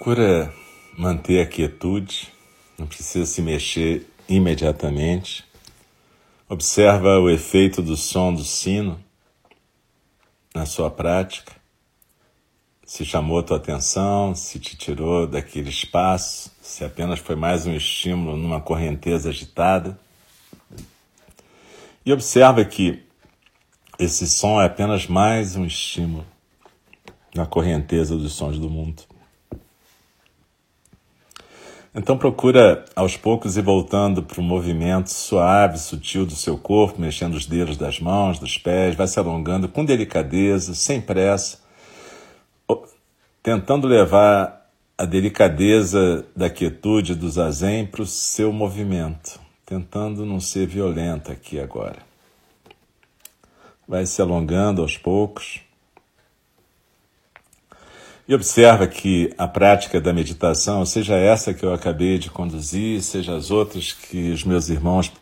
Procura 0.03 0.53
manter 0.99 1.41
a 1.41 1.47
quietude, 1.47 2.29
não 2.77 2.89
precisa 2.89 3.25
se 3.25 3.41
mexer 3.41 4.05
imediatamente. 4.29 5.45
Observa 6.49 7.21
o 7.21 7.31
efeito 7.31 7.81
do 7.81 7.97
som 7.97 8.35
do 8.35 8.43
sino 8.43 8.99
na 10.53 10.67
sua 10.67 10.91
prática. 10.91 11.53
Se 12.85 13.05
chamou 13.05 13.39
a 13.39 13.45
tua 13.45 13.59
atenção, 13.59 14.35
se 14.35 14.59
te 14.59 14.77
tirou 14.77 15.25
daquele 15.25 15.71
espaço, 15.71 16.51
se 16.61 16.85
apenas 16.85 17.21
foi 17.21 17.37
mais 17.37 17.65
um 17.65 17.73
estímulo 17.73 18.37
numa 18.37 18.61
correnteza 18.61 19.29
agitada. 19.29 19.97
E 22.05 22.13
observa 22.13 22.65
que 22.65 23.05
esse 24.01 24.27
som 24.27 24.61
é 24.61 24.67
apenas 24.67 25.07
mais 25.07 25.55
um 25.55 25.65
estímulo 25.65 26.27
na 27.33 27.47
correnteza 27.47 28.17
dos 28.17 28.33
sons 28.33 28.59
do 28.59 28.69
mundo. 28.69 29.12
Então 31.95 32.17
procura 32.17 32.87
aos 32.97 33.19
poucos 33.19 33.59
ir 33.59 33.63
voltando 33.63 34.23
para 34.23 34.41
o 34.41 34.43
movimento 34.43 35.09
suave, 35.11 35.79
sutil 35.79 36.25
do 36.25 36.35
seu 36.35 36.57
corpo, 36.57 36.99
mexendo 36.99 37.35
os 37.35 37.45
dedos 37.45 37.77
das 37.77 38.01
mãos, 38.01 38.39
dos 38.39 38.57
pés, 38.57 38.95
vai 38.95 39.07
se 39.07 39.19
alongando 39.19 39.69
com 39.69 39.85
delicadeza, 39.85 40.75
sem 40.75 41.03
pressa, 41.03 41.59
tentando 43.43 43.87
levar 43.87 44.71
a 44.97 45.05
delicadeza 45.05 46.25
da 46.35 46.49
quietude 46.49 47.15
do 47.15 47.29
zazen 47.29 47.85
para 47.85 48.03
o 48.03 48.07
seu 48.07 48.53
movimento, 48.53 49.39
tentando 49.67 50.25
não 50.25 50.41
ser 50.41 50.67
violenta 50.67 51.33
aqui 51.33 51.61
agora. 51.61 51.99
Vai 53.87 54.07
se 54.07 54.23
alongando 54.23 54.81
aos 54.81 54.97
poucos. 54.97 55.61
E 58.33 58.35
observa 58.35 58.87
que 58.87 59.31
a 59.37 59.47
prática 59.47 60.01
da 60.01 60.11
meditação, 60.11 60.87
seja 60.87 61.17
essa 61.17 61.53
que 61.53 61.67
eu 61.67 61.75
acabei 61.75 62.19
de 62.19 62.31
conduzir, 62.31 63.03
seja 63.03 63.37
as 63.37 63.51
outras 63.51 63.93
que 63.93 64.31
os 64.31 64.43
meus 64.43 64.71
irmãos 64.71 65.13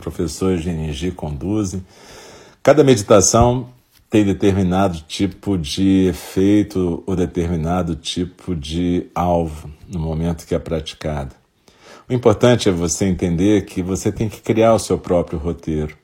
professores 0.00 0.60
de 0.60 0.68
energia 0.68 1.12
conduzem, 1.12 1.86
cada 2.60 2.82
meditação 2.82 3.68
tem 4.10 4.24
determinado 4.24 5.02
tipo 5.06 5.56
de 5.56 6.08
efeito 6.08 7.04
ou 7.06 7.14
determinado 7.14 7.94
tipo 7.94 8.56
de 8.56 9.06
alvo 9.14 9.70
no 9.86 10.00
momento 10.00 10.44
que 10.44 10.52
é 10.52 10.58
praticada. 10.58 11.36
O 12.08 12.12
importante 12.12 12.68
é 12.68 12.72
você 12.72 13.04
entender 13.04 13.66
que 13.66 13.80
você 13.82 14.10
tem 14.10 14.28
que 14.28 14.40
criar 14.40 14.74
o 14.74 14.80
seu 14.80 14.98
próprio 14.98 15.38
roteiro. 15.38 15.96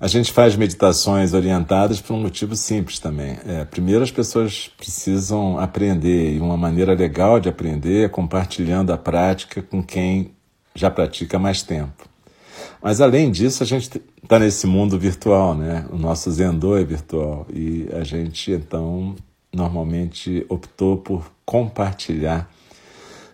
A 0.00 0.06
gente 0.06 0.32
faz 0.32 0.56
meditações 0.56 1.34
orientadas 1.34 2.00
por 2.00 2.14
um 2.14 2.22
motivo 2.22 2.56
simples 2.56 2.98
também. 2.98 3.36
É, 3.46 3.66
primeiro, 3.66 4.02
as 4.02 4.10
pessoas 4.10 4.70
precisam 4.78 5.58
aprender, 5.58 6.36
e 6.36 6.40
uma 6.40 6.56
maneira 6.56 6.94
legal 6.94 7.38
de 7.38 7.50
aprender 7.50 8.06
é 8.06 8.08
compartilhando 8.08 8.94
a 8.94 8.96
prática 8.96 9.60
com 9.60 9.82
quem 9.82 10.32
já 10.74 10.90
pratica 10.90 11.38
mais 11.38 11.62
tempo. 11.62 12.08
Mas 12.82 13.02
além 13.02 13.30
disso, 13.30 13.62
a 13.62 13.66
gente 13.66 14.00
está 14.22 14.38
nesse 14.38 14.66
mundo 14.66 14.98
virtual, 14.98 15.54
né? 15.54 15.84
O 15.92 15.98
nosso 15.98 16.30
Zendô 16.30 16.78
é 16.78 16.84
virtual 16.84 17.46
e 17.52 17.86
a 17.92 18.02
gente 18.02 18.52
então 18.52 19.14
normalmente 19.52 20.46
optou 20.48 20.96
por 20.96 21.30
compartilhar 21.44 22.50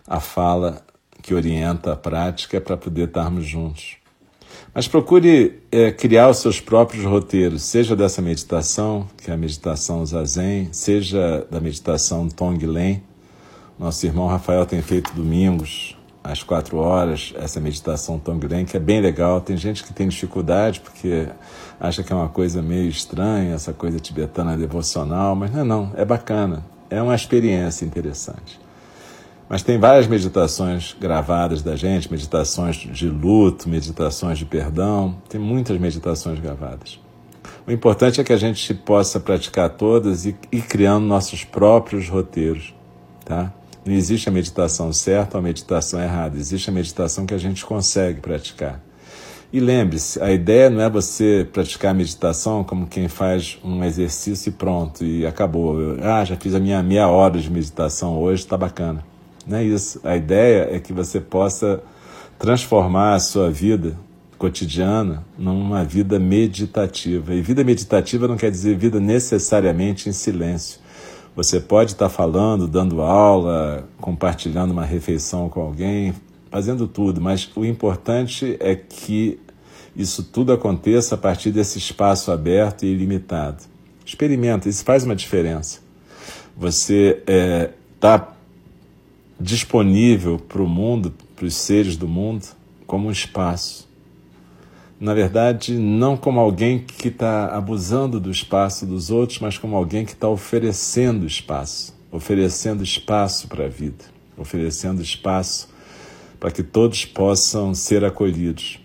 a 0.05 0.19
fala 0.19 0.81
que 1.21 1.33
orienta 1.33 1.93
a 1.93 1.95
prática 1.95 2.59
para 2.59 2.75
poder 2.75 3.07
estarmos 3.07 3.45
juntos. 3.45 3.95
Mas 4.73 4.87
procure 4.87 5.59
é, 5.71 5.91
criar 5.91 6.29
os 6.29 6.37
seus 6.37 6.59
próprios 6.59 7.03
roteiros, 7.03 7.63
seja 7.63 7.95
dessa 7.95 8.21
meditação, 8.21 9.07
que 9.17 9.31
é 9.31 9.33
a 9.33 9.37
meditação 9.37 10.05
Zazen, 10.05 10.69
seja 10.71 11.45
da 11.49 11.59
meditação 11.59 12.27
Tonglen. 12.29 13.01
Nosso 13.79 14.05
irmão 14.05 14.27
Rafael 14.27 14.65
tem 14.65 14.81
feito 14.81 15.13
domingos, 15.13 15.97
às 16.23 16.43
quatro 16.43 16.77
horas, 16.77 17.33
essa 17.37 17.59
meditação 17.59 18.19
Tonglen, 18.19 18.65
que 18.65 18.75
é 18.75 18.79
bem 18.79 18.99
legal. 18.99 19.39
Tem 19.39 19.55
gente 19.55 19.83
que 19.83 19.93
tem 19.93 20.07
dificuldade 20.07 20.81
porque 20.81 21.27
acha 21.79 22.03
que 22.03 22.11
é 22.11 22.15
uma 22.15 22.29
coisa 22.29 22.61
meio 22.61 22.89
estranha, 22.89 23.53
essa 23.53 23.71
coisa 23.71 23.99
tibetana 23.99 24.57
devocional, 24.57 25.35
mas 25.35 25.51
não 25.51 25.61
é 25.61 25.63
não, 25.63 25.91
é 25.95 26.03
bacana, 26.03 26.65
é 26.89 27.01
uma 27.01 27.15
experiência 27.15 27.85
interessante. 27.85 28.59
Mas 29.49 29.63
tem 29.63 29.79
várias 29.79 30.07
meditações 30.07 30.95
gravadas 30.99 31.61
da 31.61 31.75
gente, 31.75 32.11
meditações 32.11 32.75
de 32.75 33.07
luto, 33.07 33.69
meditações 33.69 34.37
de 34.37 34.45
perdão, 34.45 35.15
tem 35.29 35.39
muitas 35.39 35.79
meditações 35.79 36.39
gravadas. 36.39 36.99
O 37.65 37.71
importante 37.71 38.19
é 38.19 38.23
que 38.23 38.33
a 38.33 38.37
gente 38.37 38.73
possa 38.73 39.19
praticar 39.19 39.69
todas 39.69 40.25
e 40.25 40.35
ir 40.51 40.61
criando 40.63 41.05
nossos 41.05 41.45
próprios 41.45 42.09
roteiros, 42.09 42.73
tá? 43.23 43.53
Não 43.85 43.93
existe 43.93 44.27
a 44.27 44.31
meditação 44.33 44.91
certa 44.91 45.37
ou 45.37 45.39
a 45.39 45.43
meditação 45.43 46.01
errada, 46.01 46.37
existe 46.37 46.69
a 46.69 46.73
meditação 46.73 47.25
que 47.25 47.33
a 47.33 47.37
gente 47.37 47.65
consegue 47.65 48.19
praticar. 48.19 48.81
E 49.51 49.61
lembre-se, 49.61 50.21
a 50.21 50.29
ideia 50.29 50.69
não 50.69 50.81
é 50.81 50.89
você 50.89 51.47
praticar 51.53 51.95
meditação 51.95 52.65
como 52.65 52.85
quem 52.85 53.07
faz 53.07 53.57
um 53.63 53.81
exercício 53.81 54.49
e 54.49 54.51
pronto, 54.51 55.05
e 55.05 55.25
acabou. 55.25 55.77
Ah, 56.01 56.25
já 56.25 56.35
fiz 56.35 56.53
a 56.53 56.59
minha 56.59 56.83
meia 56.83 57.07
hora 57.07 57.39
de 57.39 57.49
meditação 57.49 58.19
hoje, 58.19 58.43
está 58.43 58.57
bacana. 58.57 59.05
Não 59.47 59.57
é 59.57 59.63
isso. 59.63 59.99
A 60.03 60.15
ideia 60.15 60.67
é 60.71 60.79
que 60.79 60.91
você 60.91 61.19
possa 61.19 61.81
transformar 62.37 63.15
a 63.15 63.19
sua 63.19 63.49
vida 63.49 63.97
cotidiana 64.37 65.25
numa 65.37 65.83
vida 65.83 66.19
meditativa. 66.19 67.33
E 67.33 67.41
vida 67.41 67.63
meditativa 67.63 68.27
não 68.27 68.37
quer 68.37 68.51
dizer 68.51 68.77
vida 68.77 68.99
necessariamente 68.99 70.09
em 70.09 70.11
silêncio. 70.11 70.79
Você 71.35 71.59
pode 71.59 71.91
estar 71.91 72.09
falando, 72.09 72.67
dando 72.67 73.01
aula, 73.01 73.87
compartilhando 74.01 74.71
uma 74.71 74.85
refeição 74.85 75.49
com 75.49 75.61
alguém, 75.61 76.13
fazendo 76.51 76.87
tudo, 76.87 77.21
mas 77.21 77.49
o 77.55 77.63
importante 77.63 78.57
é 78.59 78.75
que 78.75 79.39
isso 79.95 80.23
tudo 80.23 80.51
aconteça 80.51 81.15
a 81.15 81.17
partir 81.17 81.51
desse 81.51 81.77
espaço 81.77 82.31
aberto 82.31 82.83
e 82.83 82.87
ilimitado. 82.87 83.63
Experimenta, 84.05 84.69
isso 84.69 84.83
faz 84.83 85.03
uma 85.03 85.15
diferença. 85.15 85.79
Você 86.55 87.21
está 87.25 87.33
é, 87.33 87.71
tá 87.99 88.36
disponível 89.39 90.39
para 90.39 90.61
o 90.61 90.67
mundo, 90.67 91.13
para 91.35 91.45
os 91.45 91.55
seres 91.55 91.95
do 91.95 92.07
mundo, 92.07 92.45
como 92.85 93.07
um 93.07 93.11
espaço. 93.11 93.87
Na 94.99 95.13
verdade, 95.13 95.73
não 95.73 96.17
como 96.17 96.39
alguém 96.39 96.79
que 96.79 97.09
está 97.09 97.47
abusando 97.47 98.19
do 98.19 98.31
espaço 98.31 98.85
dos 98.85 99.11
outros, 99.11 99.39
mas 99.39 99.57
como 99.57 99.75
alguém 99.75 100.03
que 100.05 100.13
está 100.13 100.27
oferecendo 100.27 101.25
espaço 101.25 101.97
oferecendo 102.11 102.83
espaço 102.83 103.47
para 103.47 103.65
a 103.65 103.69
vida, 103.69 104.03
oferecendo 104.37 105.01
espaço 105.01 105.69
para 106.39 106.51
que 106.51 106.63
todos 106.63 107.05
possam 107.05 107.73
ser 107.73 108.05
acolhidos. 108.05 108.79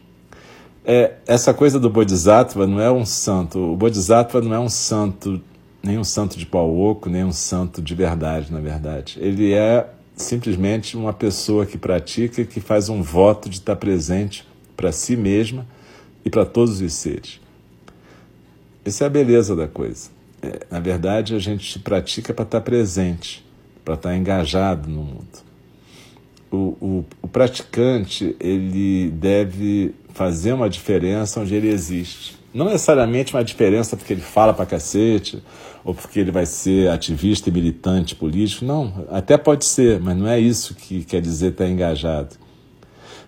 É, 0.85 1.15
essa 1.27 1.55
coisa 1.55 1.79
do 1.79 1.89
Bodhisattva 1.89 2.67
não 2.67 2.81
é 2.81 2.91
um 2.91 3.05
santo. 3.05 3.59
O 3.59 3.77
Bodhisattva 3.77 4.41
não 4.41 4.55
é 4.55 4.59
um 4.59 4.69
santo, 4.69 5.41
nem 5.83 5.99
um 5.99 6.05
santo 6.05 6.39
de 6.39 6.47
pau 6.47 6.77
oco, 6.77 7.09
nem 7.09 7.25
um 7.25 7.33
santo 7.33 7.81
de 7.81 7.95
verdade, 7.95 8.53
na 8.53 8.59
verdade. 8.59 9.19
Ele 9.21 9.53
é 9.53 9.87
simplesmente 10.23 10.97
uma 10.97 11.13
pessoa 11.13 11.67
que 11.67 11.77
pratica, 11.77 12.45
que 12.45 12.61
faz 12.61 12.89
um 12.89 13.03
voto 13.03 13.49
de 13.49 13.57
estar 13.57 13.77
presente 13.77 14.47
para 14.77 14.93
si 14.93 15.17
mesma 15.17 15.67
e 16.25 16.31
para 16.31 16.45
todos 16.45 16.81
os 16.81 16.93
seres. 16.93 17.41
Essa 18.85 19.05
é 19.05 19.07
a 19.07 19.11
beleza 19.11 19.55
da 19.55 19.69
coisa. 19.69 20.11
É, 20.41 20.67
na 20.71 20.81
verdade, 20.81 21.35
a 21.35 21.39
gente 21.39 21.79
pratica 21.79 22.33
para 22.35 22.45
estar 22.45 22.61
presente, 22.61 23.45
para 23.85 23.95
estar 23.95 24.17
engajado 24.17 24.89
no 24.89 25.03
mundo 25.03 25.53
o, 26.53 26.77
o, 26.81 27.05
o 27.23 27.29
praticante 27.29 28.37
ele 28.39 29.11
deve 29.11 29.95
fazer 30.15 30.53
uma 30.53 30.69
diferença 30.69 31.41
onde 31.41 31.55
ele 31.55 31.69
existe. 31.69 32.37
Não 32.53 32.67
necessariamente 32.67 33.35
uma 33.35 33.43
diferença 33.43 33.97
porque 33.97 34.13
ele 34.13 34.21
fala 34.21 34.53
pra 34.53 34.67
cacete, 34.67 35.43
ou 35.85 35.95
porque 35.95 36.21
ele 36.21 36.31
vai 36.31 36.47
ser 36.47 36.91
ativista 36.91 37.49
e 37.49 37.53
militante 37.53 38.15
político. 38.15 38.65
Não, 38.65 39.07
até 39.11 39.37
pode 39.37 39.65
ser, 39.65 40.01
mas 40.01 40.17
não 40.17 40.29
é 40.29 40.39
isso 40.39 40.75
que 40.75 41.05
quer 41.05 41.21
dizer 41.21 41.53
estar 41.53 41.67
engajado. 41.67 42.37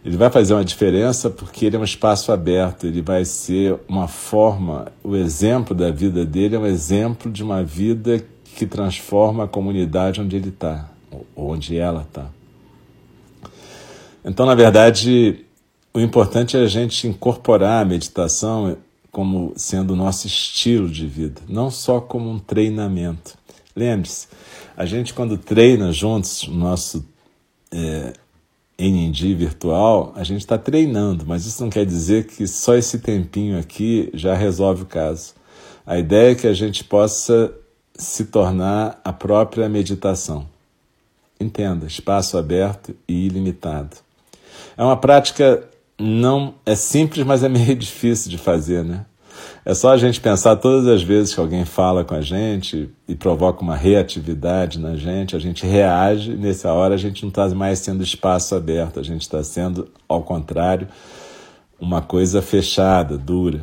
Ele 0.05 0.19
vai 0.19 0.29
fazer 0.31 0.53
uma 0.53 0.65
diferença 0.65 1.31
porque 1.31 1.65
ele 1.65 1.77
é 1.77 1.79
um 1.79 1.85
espaço 1.85 2.31
aberto, 2.31 2.87
ele 2.87 3.01
vai 3.01 3.25
ser 3.25 3.77
uma 3.89 4.07
forma, 4.07 4.93
o 5.03 5.17
exemplo 5.17 5.75
da 5.75 5.91
vida 5.91 6.27
dele 6.27 6.57
é 6.57 6.59
um 6.59 6.67
exemplo 6.67 7.33
de 7.33 7.43
uma 7.43 7.65
vida 7.65 8.23
que 8.55 8.67
transforma 8.67 9.45
a 9.45 9.49
comunidade 9.49 10.21
onde 10.21 10.37
ele 10.37 10.51
está, 10.51 10.91
onde 11.35 11.79
ela 11.79 12.03
está. 12.03 12.27
Então, 14.23 14.45
na 14.45 14.55
verdade, 14.55 15.45
o 15.95 16.01
importante 16.01 16.57
é 16.57 16.61
a 16.61 16.67
gente 16.67 17.07
incorporar 17.07 17.81
a 17.81 17.85
meditação 17.85 18.77
como 19.13 19.53
sendo 19.55 19.93
o 19.93 19.97
nosso 19.97 20.27
estilo 20.27 20.89
de 20.89 21.07
vida, 21.07 21.41
não 21.49 21.71
só 21.71 22.01
como 22.01 22.29
um 22.29 22.39
treinamento. 22.41 23.39
Lembre-se, 23.77 24.27
a 24.77 24.85
gente 24.85 25.15
quando 25.15 25.39
treina 25.39 25.93
juntos 25.93 26.49
no 26.49 26.57
nosso 26.57 27.05
é, 27.71 28.13
NND 28.77 29.35
virtual, 29.37 30.13
a 30.17 30.25
gente 30.25 30.41
está 30.41 30.59
treinando, 30.59 31.25
mas 31.25 31.47
isso 31.47 31.63
não 31.63 31.71
quer 31.71 31.87
dizer 31.87 32.27
que 32.27 32.45
só 32.49 32.75
esse 32.75 32.99
tempinho 32.99 33.57
aqui 33.57 34.11
já 34.13 34.35
resolve 34.35 34.83
o 34.83 34.87
caso. 34.87 35.35
A 35.87 35.97
ideia 35.97 36.33
é 36.33 36.35
que 36.35 36.49
a 36.49 36.53
gente 36.53 36.83
possa 36.83 37.55
se 37.95 38.25
tornar 38.25 39.01
a 39.05 39.13
própria 39.13 39.69
meditação. 39.69 40.45
Entenda, 41.39 41.87
espaço 41.87 42.37
aberto 42.37 42.97
e 43.07 43.27
ilimitado. 43.27 43.97
É 44.77 44.83
uma 44.83 44.97
prática 44.97 45.69
não 45.99 46.55
é 46.67 46.75
simples, 46.75 47.25
mas 47.25 47.43
é 47.43 47.49
meio 47.49 47.75
difícil 47.77 48.31
de 48.31 48.39
fazer, 48.39 48.85
né? 48.85 49.05
É 49.65 49.75
só 49.75 49.91
a 49.91 49.97
gente 49.97 50.21
pensar 50.21 50.57
todas 50.57 50.87
as 50.87 51.03
vezes 51.03 51.35
que 51.35 51.41
alguém 51.41 51.65
fala 51.65 52.05
com 52.05 52.15
a 52.15 52.21
gente 52.21 52.91
e 53.09 53.15
provoca 53.15 53.63
uma 53.63 53.75
reatividade 53.75 54.79
na 54.79 54.95
gente, 54.95 55.35
a 55.35 55.39
gente 55.39 55.67
reage, 55.67 56.33
e 56.33 56.37
nessa 56.37 56.73
hora 56.73 56.95
a 56.95 56.99
gente 56.99 57.23
não 57.23 57.31
está 57.31 57.49
mais 57.49 57.79
sendo 57.79 58.03
espaço 58.03 58.55
aberto, 58.55 59.01
a 59.01 59.03
gente 59.03 59.23
está 59.23 59.43
sendo, 59.43 59.89
ao 60.07 60.23
contrário, 60.23 60.87
uma 61.81 62.03
coisa 62.03 62.43
fechada, 62.43 63.17
dura. 63.17 63.63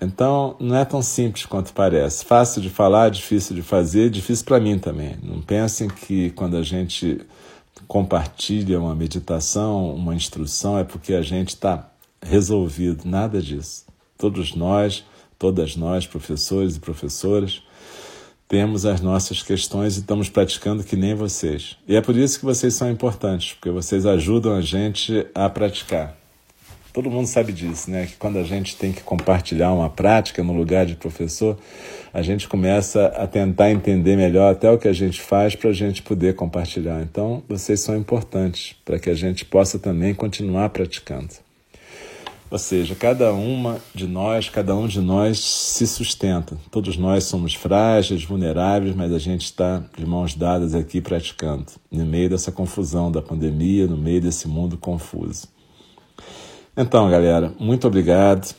Então, 0.00 0.56
não 0.60 0.76
é 0.76 0.84
tão 0.84 1.00
simples 1.00 1.46
quanto 1.46 1.72
parece. 1.72 2.24
Fácil 2.24 2.60
de 2.60 2.68
falar, 2.68 3.08
difícil 3.10 3.54
de 3.54 3.62
fazer, 3.62 4.10
difícil 4.10 4.44
para 4.44 4.60
mim 4.60 4.78
também. 4.78 5.16
Não 5.22 5.40
pensem 5.40 5.88
que 5.88 6.30
quando 6.30 6.56
a 6.56 6.62
gente 6.62 7.20
compartilha 7.86 8.80
uma 8.80 8.94
meditação, 8.94 9.94
uma 9.94 10.14
instrução, 10.14 10.78
é 10.78 10.84
porque 10.84 11.14
a 11.14 11.22
gente 11.22 11.48
está 11.48 11.88
resolvido. 12.22 13.04
Nada 13.04 13.40
disso. 13.40 13.84
Todos 14.18 14.54
nós, 14.54 15.04
todas 15.38 15.76
nós, 15.76 16.06
professores 16.06 16.76
e 16.76 16.80
professoras, 16.80 17.62
temos 18.48 18.86
as 18.86 19.00
nossas 19.00 19.42
questões 19.42 19.96
e 19.96 20.00
estamos 20.00 20.28
praticando 20.28 20.84
que 20.84 20.96
nem 20.96 21.14
vocês. 21.14 21.76
E 21.86 21.96
é 21.96 22.00
por 22.00 22.16
isso 22.16 22.38
que 22.38 22.44
vocês 22.44 22.74
são 22.74 22.90
importantes, 22.90 23.54
porque 23.54 23.70
vocês 23.70 24.06
ajudam 24.06 24.54
a 24.54 24.60
gente 24.60 25.26
a 25.34 25.48
praticar. 25.48 26.16
Todo 26.96 27.10
mundo 27.10 27.26
sabe 27.26 27.52
disso, 27.52 27.90
né? 27.90 28.06
Que 28.06 28.16
quando 28.16 28.38
a 28.38 28.42
gente 28.42 28.74
tem 28.74 28.90
que 28.90 29.02
compartilhar 29.02 29.70
uma 29.70 29.90
prática 29.90 30.42
no 30.42 30.54
lugar 30.54 30.86
de 30.86 30.96
professor, 30.96 31.58
a 32.10 32.22
gente 32.22 32.48
começa 32.48 33.08
a 33.08 33.26
tentar 33.26 33.70
entender 33.70 34.16
melhor 34.16 34.50
até 34.50 34.70
o 34.70 34.78
que 34.78 34.88
a 34.88 34.94
gente 34.94 35.20
faz 35.20 35.54
para 35.54 35.68
a 35.68 35.72
gente 35.74 36.00
poder 36.00 36.34
compartilhar. 36.34 37.02
Então, 37.02 37.42
vocês 37.46 37.80
são 37.80 37.98
importantes 37.98 38.74
para 38.82 38.98
que 38.98 39.10
a 39.10 39.14
gente 39.14 39.44
possa 39.44 39.78
também 39.78 40.14
continuar 40.14 40.70
praticando. 40.70 41.28
Ou 42.50 42.58
seja, 42.58 42.94
cada 42.94 43.30
uma 43.30 43.78
de 43.94 44.06
nós, 44.06 44.48
cada 44.48 44.74
um 44.74 44.88
de 44.88 45.02
nós 45.02 45.38
se 45.38 45.86
sustenta. 45.86 46.56
Todos 46.70 46.96
nós 46.96 47.24
somos 47.24 47.52
frágeis, 47.52 48.24
vulneráveis, 48.24 48.96
mas 48.96 49.12
a 49.12 49.18
gente 49.18 49.44
está 49.44 49.84
de 49.94 50.06
mãos 50.06 50.34
dadas 50.34 50.74
aqui 50.74 51.02
praticando, 51.02 51.66
no 51.92 52.06
meio 52.06 52.30
dessa 52.30 52.50
confusão 52.50 53.12
da 53.12 53.20
pandemia, 53.20 53.86
no 53.86 53.98
meio 53.98 54.22
desse 54.22 54.48
mundo 54.48 54.78
confuso. 54.78 55.54
Então, 56.78 57.08
galera, 57.08 57.54
muito 57.58 57.86
obrigado. 57.86 58.54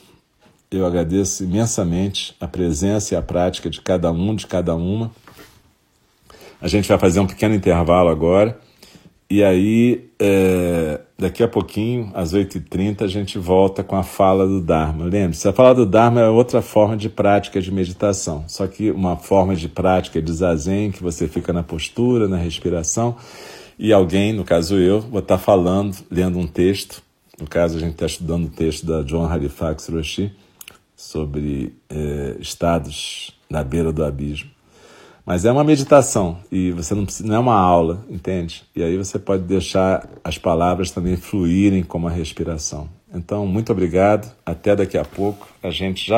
Eu 0.72 0.88
agradeço 0.88 1.44
imensamente 1.44 2.36
a 2.40 2.48
presença 2.48 3.14
e 3.14 3.18
a 3.18 3.22
prática 3.22 3.70
de 3.70 3.80
cada 3.80 4.12
um, 4.12 4.36
de 4.36 4.48
cada 4.48 4.74
uma. 4.76 5.12
A 6.60 6.68
gente 6.68 6.90
vai 6.90 6.98
fazer 6.98 7.20
um 7.20 7.28
pequeno 7.28 7.54
intervalo 7.54 8.10
agora. 8.10 8.60
E 9.30 9.44
aí, 9.44 10.10
é, 10.20 11.00
daqui 11.16 11.44
a 11.44 11.48
pouquinho, 11.48 12.10
às 12.16 12.34
8h30, 12.34 13.04
a 13.04 13.08
gente 13.08 13.38
volta 13.38 13.84
com 13.84 13.96
a 13.96 14.02
fala 14.02 14.48
do 14.48 14.62
Dharma. 14.62 15.06
Lembre-se, 15.06 15.48
a 15.48 15.54
fala 15.54 15.76
do 15.76 15.86
Dharma 15.86 16.22
é 16.22 16.28
outra 16.28 16.60
forma 16.60 16.98
de 16.98 17.10
prática 17.10 17.62
de 17.62 17.72
meditação. 17.72 18.46
Só 18.48 18.66
que 18.66 18.90
uma 18.90 19.16
forma 19.16 19.56
de 19.56 19.70
prática 19.70 20.20
de 20.20 20.34
zazen, 20.34 20.90
que 20.90 21.04
você 21.04 21.28
fica 21.28 21.54
na 21.54 21.62
postura, 21.62 22.28
na 22.28 22.38
respiração, 22.38 23.16
e 23.78 23.94
alguém, 23.94 24.34
no 24.34 24.44
caso 24.44 24.76
eu, 24.76 25.02
vou 25.02 25.20
estar 25.20 25.38
falando, 25.38 25.96
lendo 26.10 26.40
um 26.40 26.48
texto 26.48 27.06
no 27.40 27.46
caso, 27.48 27.78
a 27.78 27.80
gente 27.80 27.94
está 27.94 28.06
estudando 28.08 28.46
o 28.46 28.50
texto 28.50 28.86
da 28.86 29.04
John 29.04 29.26
Halifax 29.26 29.88
Roshi 29.90 30.32
sobre 30.96 31.76
é, 31.88 32.36
estados 32.40 33.38
na 33.48 33.64
beira 33.64 33.92
do 33.92 34.04
abismo. 34.04 34.50
Mas 35.24 35.46
é 35.46 35.52
uma 35.52 35.64
meditação 35.64 36.40
e 36.52 36.72
você 36.72 36.96
não, 36.96 37.04
precisa, 37.04 37.28
não 37.28 37.36
é 37.36 37.40
uma 37.40 37.60
aula, 37.60 38.04
entende? 38.10 38.64
E 38.74 38.82
aí 38.82 38.98
você 38.98 39.20
pode 39.20 39.44
deixar 39.44 40.08
as 40.24 40.38
palavras 40.38 40.90
também 40.90 41.18
fluírem 41.18 41.84
como 41.84 42.08
a 42.08 42.12
respiração. 42.12 42.90
Então, 43.14 43.46
muito 43.46 43.72
obrigado. 43.72 44.34
Até 44.46 44.76
daqui 44.76 44.98
a 44.98 45.04
pouco. 45.04 45.48
A 45.62 45.70
gente 45.70 46.08
já 46.08 46.16